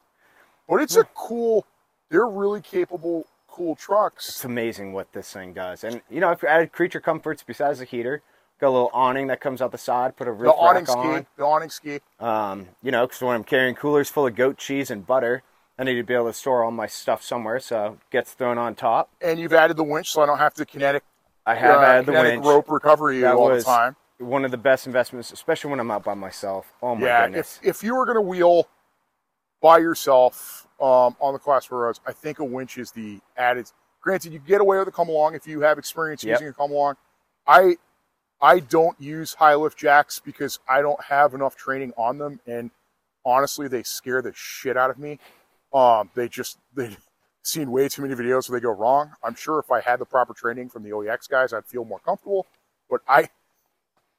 [0.68, 1.66] but it's a cool.
[2.08, 4.28] They're really capable, cool trucks.
[4.28, 5.82] it's amazing what this thing does.
[5.82, 8.22] And you know, if you added creature comforts besides the heater,
[8.60, 10.96] got a little awning that comes out the side, put a The roof awning rack
[10.96, 11.22] on.
[11.22, 12.00] ski, the awning ski.
[12.20, 15.42] Um, you know, because when I'm carrying coolers full of goat cheese and butter,
[15.78, 18.56] I need to be able to store all my stuff somewhere, so it gets thrown
[18.56, 19.10] on top.
[19.20, 21.02] And you've added the winch, so I don't have to kinetic,
[21.44, 22.44] I have uh, added the winch.
[22.44, 23.96] rope recovery That all the time.
[24.18, 26.72] one of the best investments, especially when I'm out by myself.
[26.82, 27.60] Oh my yeah, goodness!
[27.62, 28.66] if if you were going to wheel
[29.60, 33.70] by yourself um, on the class four roads, I think a winch is the added.
[34.00, 36.32] Granted, you get away with a come along if you have experience Yep.
[36.40, 36.94] using a come along.
[37.46, 37.76] I
[38.40, 42.70] I don't use high lift jacks because I don't have enough training on them, and
[43.24, 45.18] honestly, they scare the shit out of me.
[45.72, 46.98] Um, they just they've
[47.42, 49.12] seen way too many videos where they go wrong.
[49.22, 52.00] I'm sure if I had the proper training from the OEX guys, I'd feel more
[52.00, 52.46] comfortable.
[52.90, 53.28] But I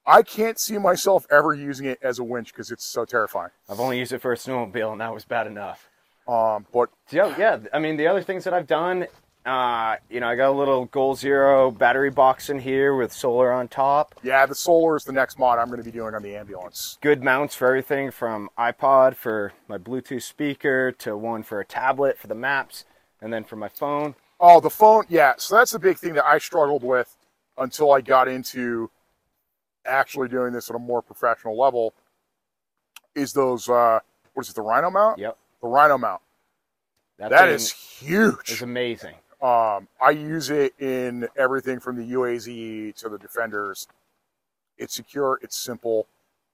[0.06, 3.52] I can't see myself ever using it as a winch because it's so terrifying.
[3.70, 5.90] I've only used it for a snowmobile, and that was bad enough.
[6.28, 9.08] Um, but So, yeah, I mean, the other things that I've done,
[9.48, 13.52] uh, you know, I got a little Goal Zero battery box in here with solar
[13.52, 14.14] on top.
[14.22, 16.98] yeah, the solar is the next mod I'm going to be doing on the ambulance.
[17.02, 22.18] Good mounts for everything from iPod for my Bluetooth speaker to one for a tablet
[22.18, 22.84] for the maps,
[23.22, 24.16] and then for my phone.
[24.38, 25.34] Oh, the phone, yeah.
[25.38, 27.16] So that's the big thing that I struggled with
[27.58, 28.92] until I got into
[29.86, 31.94] actually doing this at a more professional level.
[33.16, 34.00] Is those uh,
[34.34, 34.56] what is it?
[34.56, 35.20] The Rhino mount?
[35.20, 35.38] Yep.
[35.62, 36.22] The Rhino mount.
[37.18, 38.52] That, is huge.
[38.52, 39.16] It's amazing.
[39.42, 43.88] Um, I use it in everything from the UAZ to the Defenders.
[44.78, 45.40] It's secure.
[45.42, 46.08] It's simple.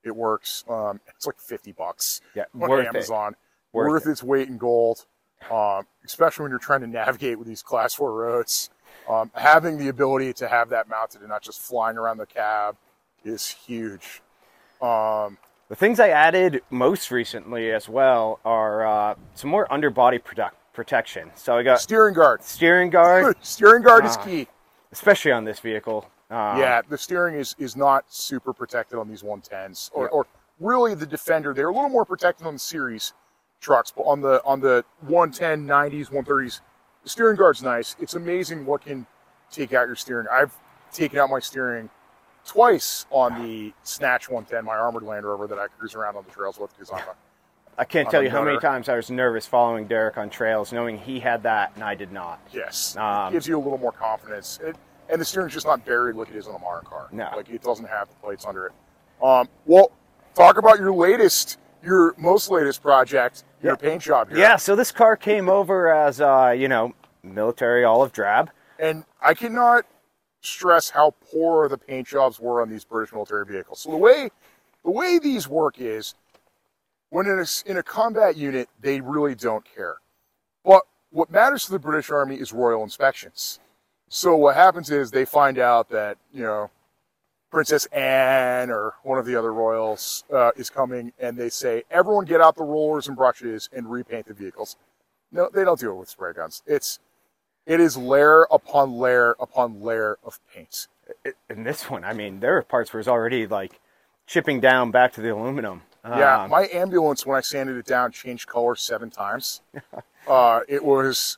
[0.03, 0.63] It works.
[0.69, 3.35] Um, it's like fifty bucks Yeah, on worth Amazon.
[3.71, 5.05] Worth Worth, its weight in gold.
[5.51, 8.69] Um, especially when you're trying to navigate with these class four roads.
[9.09, 12.75] Um, having the ability to have that mounted and not just flying around the cab
[13.25, 14.21] is huge.
[14.81, 15.37] Um,
[15.69, 21.31] The things I added most recently as well are uh, some more underbody product protection.
[21.35, 22.43] So I got steering guard.
[22.43, 24.23] steering guard, steering guard is Ah.
[24.23, 24.47] key.
[24.91, 26.09] especially on this vehicle.
[26.29, 30.09] Uh, yeah, the steering is is not super protected on these 110s, or, Yeah.
[30.11, 30.25] or
[30.59, 31.53] really the Defender.
[31.53, 33.13] They're a little more protected on the series
[33.61, 36.61] trucks, but on the on the 110, 90s, 130s,
[37.03, 37.95] the steering guard's nice.
[37.99, 39.05] It's amazing what can
[39.51, 40.27] take out your steering.
[40.31, 40.55] I've
[40.91, 41.89] taken out my steering
[42.45, 46.31] twice on the Snatch 110, my armored Land Rover that I cruise around on the
[46.31, 47.15] trails with because I'm a
[47.77, 50.97] I can't tell you how many times I was nervous following Derek on trails, knowing
[50.97, 52.39] he had that and I did not.
[52.51, 52.95] Yes.
[52.97, 54.59] Um, it gives you a little more confidence.
[54.63, 54.75] It,
[55.09, 57.07] and the steering's just not buried like it is on a modern car.
[57.11, 57.29] No.
[57.35, 58.73] Like it doesn't have the plates under it.
[59.23, 59.91] Um, well,
[60.35, 63.75] talk about your latest, your most latest project, your Yeah.
[63.77, 64.37] paint job here.
[64.37, 66.93] Yeah, so this car came over as, uh, you know,
[67.23, 68.51] military olive drab.
[68.79, 69.85] And I cannot
[70.41, 73.79] stress how poor the paint jobs were on these British military vehicles.
[73.79, 74.29] So the way,
[74.83, 76.15] the way these work is,
[77.13, 79.97] when in a, in a combat unit, they really don't care.
[80.65, 83.59] But what matters to the British Army is royal inspections.
[84.09, 86.71] So what happens is they find out that you know
[87.51, 92.25] Princess Anne or one of the other royals uh, is coming, and they say, "Everyone,
[92.25, 94.75] get out the rollers and brushes and repaint the vehicles."
[95.31, 96.63] No, they don't do it with spray guns.
[96.65, 96.99] It's
[97.67, 100.87] It is layer upon layer upon layer of paint.
[101.47, 103.79] In this one, I mean, there are parts where it's already like
[104.25, 105.83] chipping down back to the aluminum.
[106.05, 109.61] Yeah, Um, my ambulance when I sanded it down changed color seven times.
[110.27, 111.37] uh, it was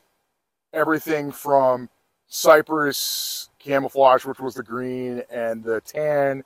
[0.72, 1.88] everything from
[2.26, 6.42] cypress camouflage, which was the green and the tan,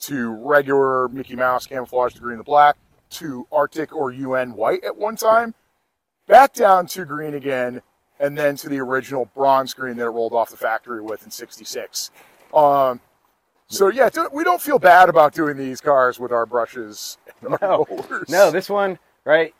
[0.00, 2.76] to regular Mickey Mouse camouflage, the green and the black,
[3.10, 5.54] to Arctic or UN white at one time,
[6.26, 7.80] back down to green again,
[8.20, 11.30] and then to the original bronze green that it rolled off the factory with in
[11.30, 12.10] '66.
[12.52, 13.00] Um,
[13.66, 17.18] so yeah, we don't feel bad about doing these cars with our brushes
[17.60, 17.86] No.
[18.28, 19.54] No, this one, right?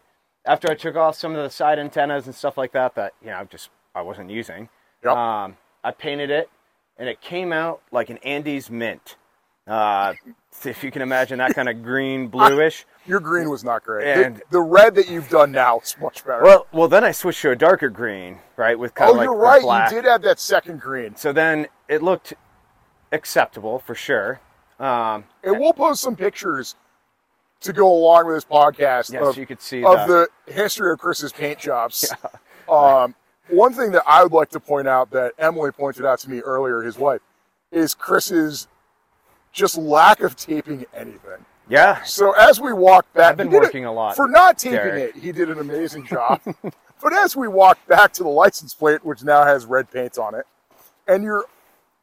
[0.46, 3.28] After I took off some of the side antennas and stuff like that, that you
[3.28, 4.68] know, I just I wasn't using.
[5.04, 5.16] Yep.
[5.16, 6.50] Um, I painted it,
[6.98, 9.16] and it came out like an Andes mint.
[9.66, 10.14] Uh,
[10.64, 12.86] if you can imagine that kind of green bluish.
[13.06, 14.06] Your green was not great.
[14.06, 16.42] And- the, the red that you've done now is much better.
[16.42, 18.78] Well, well, then I switched to a darker green, right?
[18.78, 19.62] With kind oh, of like you're right.
[19.62, 19.90] black.
[19.90, 21.16] You did have that second green.
[21.16, 22.34] So then it looked
[23.12, 24.40] acceptable for sure.
[24.78, 26.74] Um, And we'll post some pictures
[27.64, 30.90] to go along with this podcast yes, of, you could see of the, the history
[30.92, 32.12] of Chris's paint jobs.
[32.66, 33.14] Um,
[33.50, 36.40] one thing that I would like to point out that Emily pointed out to me
[36.40, 37.20] earlier, his wife,
[37.70, 38.68] is Chris's
[39.52, 41.44] just lack of taping anything.
[41.68, 42.02] yeah.
[42.04, 45.14] So as we walk back, I've been it- working a lot, for not taping Derek.
[45.14, 45.22] it.
[45.22, 46.40] He did an amazing job.
[47.02, 50.34] but as we walk back to the license plate, which now has red paint on
[50.34, 50.46] it,
[51.06, 51.44] and your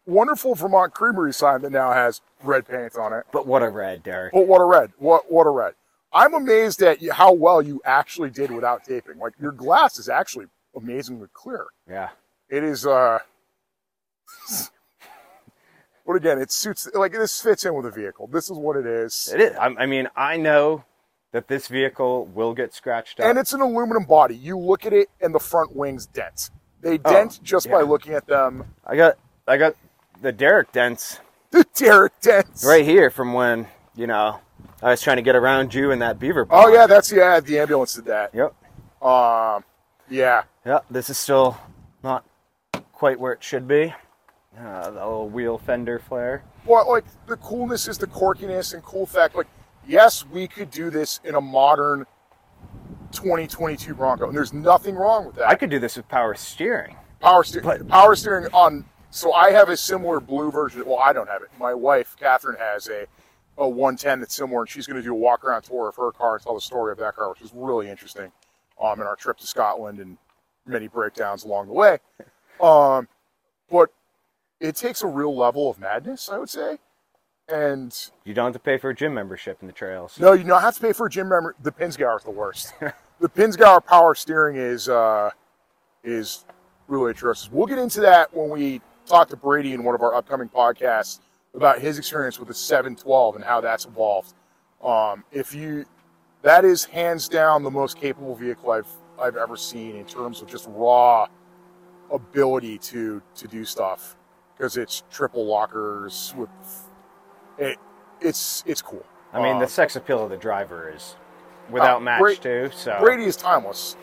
[0.06, 3.26] wonderful Vermont Creamery sign that now has red paint on it.
[3.32, 4.34] But what a red, Derek.
[4.34, 4.91] But what a red!
[4.97, 5.74] What what a red!
[6.14, 9.18] I'm amazed at how well you actually did without taping.
[9.20, 11.66] Like your glass is actually amazingly clear.
[11.89, 12.10] Yeah.
[12.49, 12.86] It is.
[12.86, 13.20] uh
[16.06, 18.28] But again, it suits like this fits in with the vehicle.
[18.28, 19.32] This is what it is.
[19.34, 19.56] It is.
[19.56, 20.84] I, I mean, I know
[21.32, 23.28] that this vehicle will get scratched up.
[23.28, 24.36] And it's an aluminum body.
[24.36, 26.49] You look at it, and the front wings dent.
[26.82, 28.66] They dent just by Oh, looking at them.
[28.86, 29.76] I got, I got
[30.22, 31.20] the Derek dents
[31.52, 32.64] The Derek dents.
[32.66, 34.40] right here from when you know
[34.82, 36.46] I was trying to get around you in that beaver.
[36.46, 36.66] Pond.
[36.66, 37.40] Oh yeah, that's yeah.
[37.40, 38.34] The ambulance did that.
[38.34, 38.54] Yep.
[39.06, 39.64] Um,
[40.10, 40.44] yeah.
[40.66, 40.86] Yep.
[40.90, 41.58] This is still
[42.04, 42.26] not
[42.94, 43.94] quite where it should be.
[44.60, 46.44] Uh, the little wheel fender flare.
[46.66, 49.36] Well, like the coolness is the quirkiness and cool fact.
[49.36, 49.48] Like,
[49.88, 52.06] yes, we could do this in a modern
[53.12, 55.48] 2022 Bronco, and there's nothing wrong with that.
[55.48, 56.96] I could do this with power steering.
[57.20, 57.88] power steering.
[57.88, 58.86] Power steering on.
[59.12, 60.84] So I have a similar blue version.
[60.86, 61.49] Well, I don't have it.
[61.59, 63.05] My wife Catherine has a
[63.57, 66.12] a 110 that's similar, and she's going to do a walk around tour of her
[66.12, 68.32] car and tell the story of that car, which is really interesting.
[68.82, 70.18] Um, in our trip to Scotland and
[70.66, 71.99] many breakdowns along the way.
[72.59, 73.07] Um,
[73.70, 73.89] but
[74.59, 76.80] it takes a real level of madness, I would say.
[77.47, 80.18] And You don't have to pay for a gym membership in the trails.
[80.20, 81.55] no, you don't have to pay for a gym member.
[81.62, 82.74] The Pinzgauer is the worst.
[83.20, 85.30] the Pinzgauer power steering is uh,
[86.03, 86.45] is
[86.88, 87.51] really atrocious.
[87.51, 91.20] We'll get into that when we talk to Brady in one of our upcoming podcasts
[91.54, 94.34] about his experience with the 712 and how that's evolved.
[94.84, 95.86] Um, if you,
[96.41, 98.88] that is hands down the most capable vehicle I've
[99.22, 101.28] I've ever seen in terms of just raw
[102.12, 104.16] ability to to do stuff
[104.58, 106.49] because it's triple lockers with
[107.60, 107.78] it.
[108.20, 109.06] It's it's cool.
[109.34, 111.16] I mean, Um, the sex appeal of the driver is
[111.70, 112.70] without Uh, match Bra- too.
[112.74, 113.95] So Brady is timeless.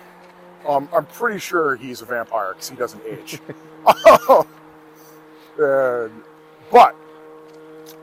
[0.69, 3.41] Um, I'm pretty sure he's a vampire because he doesn't age.
[5.59, 6.95] But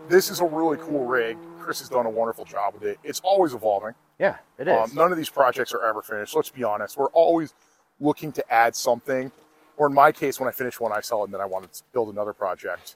[0.10, 1.38] this is a really cool rig.
[1.60, 3.00] Chris has done a wonderful job with it.
[3.04, 3.94] It's always evolving.
[4.20, 4.78] yeah, it is.
[4.92, 6.36] Um, none of these projects are ever finished.
[6.36, 6.96] Let's be honest.
[6.98, 7.54] We're always
[8.00, 9.32] looking to add something.
[9.78, 11.72] Or in my case, when I finish one, I sell it and then I want
[11.74, 12.96] to build another project.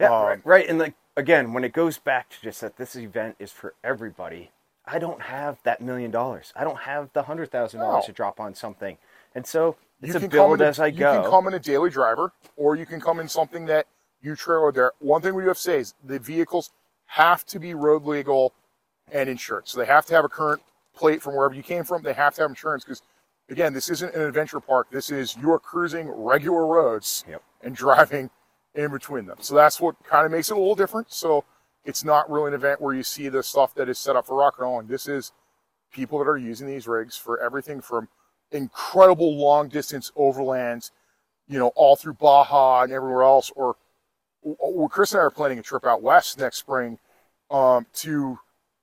[0.00, 0.68] Yeah, Um, right, right.
[0.68, 4.50] And like again, when it goes back to just that this event is for everybody,
[4.84, 6.52] I don't have that million dollars.
[6.56, 8.06] I don't have the hundred thousand dollars No.
[8.06, 8.98] to drop on something,
[9.34, 11.22] and so it's you can build come in a- as I you go.
[11.22, 13.86] can come in a daily driver, or you can come in something that
[14.22, 14.92] you trailer there.
[15.00, 16.70] One thing we do have to say is the vehicles
[17.06, 18.52] have to be road legal
[19.12, 19.68] and insured.
[19.68, 20.62] So they have to have a current
[20.94, 22.02] plate from wherever you came from.
[22.02, 23.02] They have to have insurance because,
[23.50, 24.88] again, this isn't an adventure park.
[24.90, 27.42] This is you are cruising regular roads Yep.
[27.62, 28.30] and driving
[28.74, 29.36] in between them.
[29.40, 31.12] So that's what kind of makes it a little different.
[31.12, 31.44] So
[31.84, 34.36] it's not really an event where you see the stuff that is set up for
[34.38, 34.86] rock and rolling.
[34.86, 35.32] This is
[35.92, 38.08] people that are using these rigs for everything from
[38.52, 40.90] incredible long distance overlands,
[41.48, 43.50] you know, all through Baja and everywhere else.
[43.54, 43.76] Or,
[44.42, 46.98] or Chris and I are planning a trip out west next spring
[47.50, 48.38] um, to,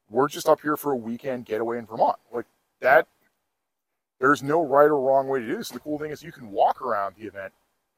[0.10, 2.18] we're just up here for a weekend getaway in Vermont.
[2.34, 2.46] Like
[2.82, 3.08] that,
[4.20, 5.70] there's no right or wrong way to do this.
[5.70, 7.54] The cool thing is you can walk around the event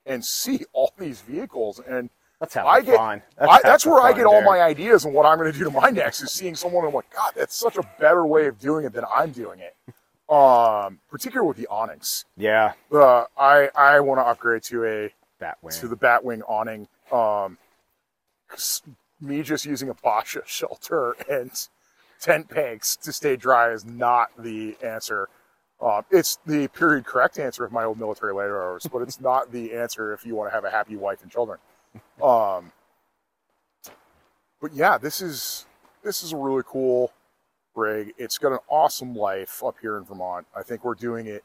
[0.05, 1.82] and see all these vehicles.
[1.86, 2.09] And
[2.39, 3.22] that's how I get- fun.
[3.39, 5.72] I, that's where I get all my ideas and what I'm going to do to
[5.72, 8.59] my next is seeing someone and I'm like, God, that's such a better way of
[8.59, 9.76] doing it than I'm doing it.
[10.34, 12.25] Um, particularly with the awnings.
[12.38, 15.79] Yeah, Uh, I I want to upgrade to a Batwing.
[15.79, 16.88] to the Batwing awning.
[17.11, 17.57] Um,
[19.21, 21.51] me just using a Basha shelter and
[22.19, 25.27] tent pegs to stay dry is not the answer.
[25.81, 29.51] Um, it's the period correct answer of my old military later hours, but it's not
[29.51, 31.59] the answer if you want to have a happy wife and children.
[32.23, 32.71] Um,
[34.61, 35.65] but yeah, this is
[36.03, 37.11] this is a really cool
[37.76, 38.13] rig.
[38.17, 40.47] It's got an awesome life up here in Vermont.
[40.55, 41.43] I think we're doing it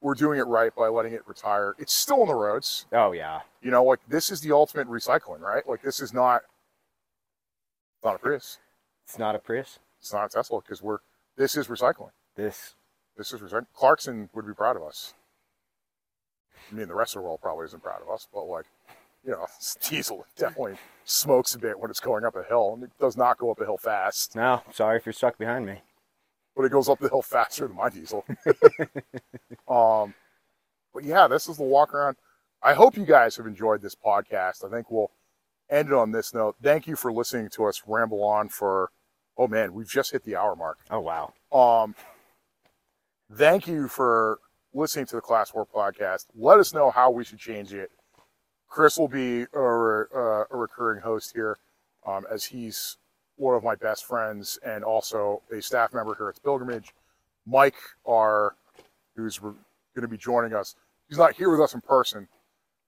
[0.00, 1.74] we're doing it right by letting it retire.
[1.78, 2.86] It's still on the roads.
[2.92, 5.66] oh yeah, You know, like this is the ultimate recycling, right?
[5.68, 6.42] Like this is not
[8.04, 8.58] not a Prius.
[9.04, 9.78] it's not a Prius.
[10.00, 10.98] It's not a Tesla because we're
[11.36, 12.12] this is recycling.
[12.36, 12.74] This
[13.16, 13.66] This is recycling.
[13.74, 15.14] Clarkson would be proud of us.
[16.70, 18.66] I mean, the rest of the world probably isn't proud of us, but like,
[19.26, 19.46] you know,
[19.88, 23.38] diesel definitely smokes a bit when it's going up a hill, and it does not
[23.38, 24.62] go up a hill fast, no.
[24.72, 25.82] Sorry if you're stuck behind me.
[26.56, 28.24] but it goes up the hill faster than my diesel.
[29.68, 30.14] um,
[30.94, 32.16] but yeah, this is the walk around.
[32.62, 34.64] I hope you guys have enjoyed this podcast.
[34.64, 35.10] I think we'll
[35.68, 36.56] end it on this note.
[36.62, 38.90] Thank you for listening to us ramble on for.
[39.38, 40.78] Oh man, we've just hit the hour mark.
[40.90, 41.34] Oh wow.
[41.52, 41.94] Um,
[43.34, 44.38] thank you for
[44.72, 46.24] listening to the Class Four podcast.
[46.34, 47.90] Let us know how we should change it.
[48.68, 51.58] Chris will be a, uh, a recurring host here
[52.06, 52.98] um, as he's
[53.36, 56.94] one of my best friends and also a staff member here at the Pilgrimage.
[57.46, 58.54] Mike, our,
[59.14, 59.56] who's going
[60.00, 60.74] to be joining us,
[61.08, 62.28] he's not here with us in person,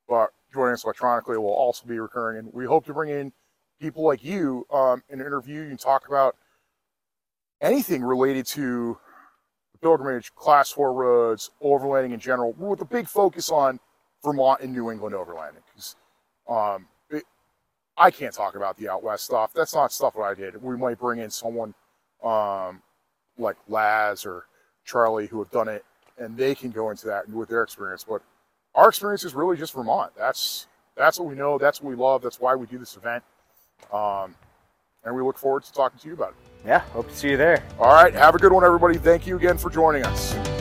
[0.08, 2.38] but joining us electronically will also be recurring.
[2.38, 3.32] And we hope to bring in
[3.80, 6.36] people like you um, and interview you and talk about
[7.60, 8.98] anything related to
[9.72, 13.78] the pilgrimage, class four roads, overlanding in general, with a big focus on
[14.24, 15.94] Vermont and New England overlanding.
[16.48, 17.24] Um, it-
[17.96, 19.52] I can't talk about the out west stuff.
[19.52, 20.62] That's not stuff that I did.
[20.62, 21.74] We might bring in someone
[22.22, 22.82] um,
[23.38, 24.46] like Laz or
[24.84, 25.84] Charlie who have done it,
[26.18, 28.04] and they can go into that and do it with their experience.
[28.08, 28.22] But
[28.74, 30.12] our experience is really just Vermont.
[30.16, 30.66] That's
[30.96, 31.58] that's what we know.
[31.58, 32.22] That's what we love.
[32.22, 33.22] That's why we do this event.
[33.92, 34.34] Um,
[35.04, 36.34] and we look forward to talking to you about it.
[36.66, 36.80] Yeah.
[36.92, 37.62] Hope to see you there.
[37.78, 38.12] All right.
[38.14, 38.98] Have a good one, everybody.
[38.98, 40.57] Thank you again for joining us.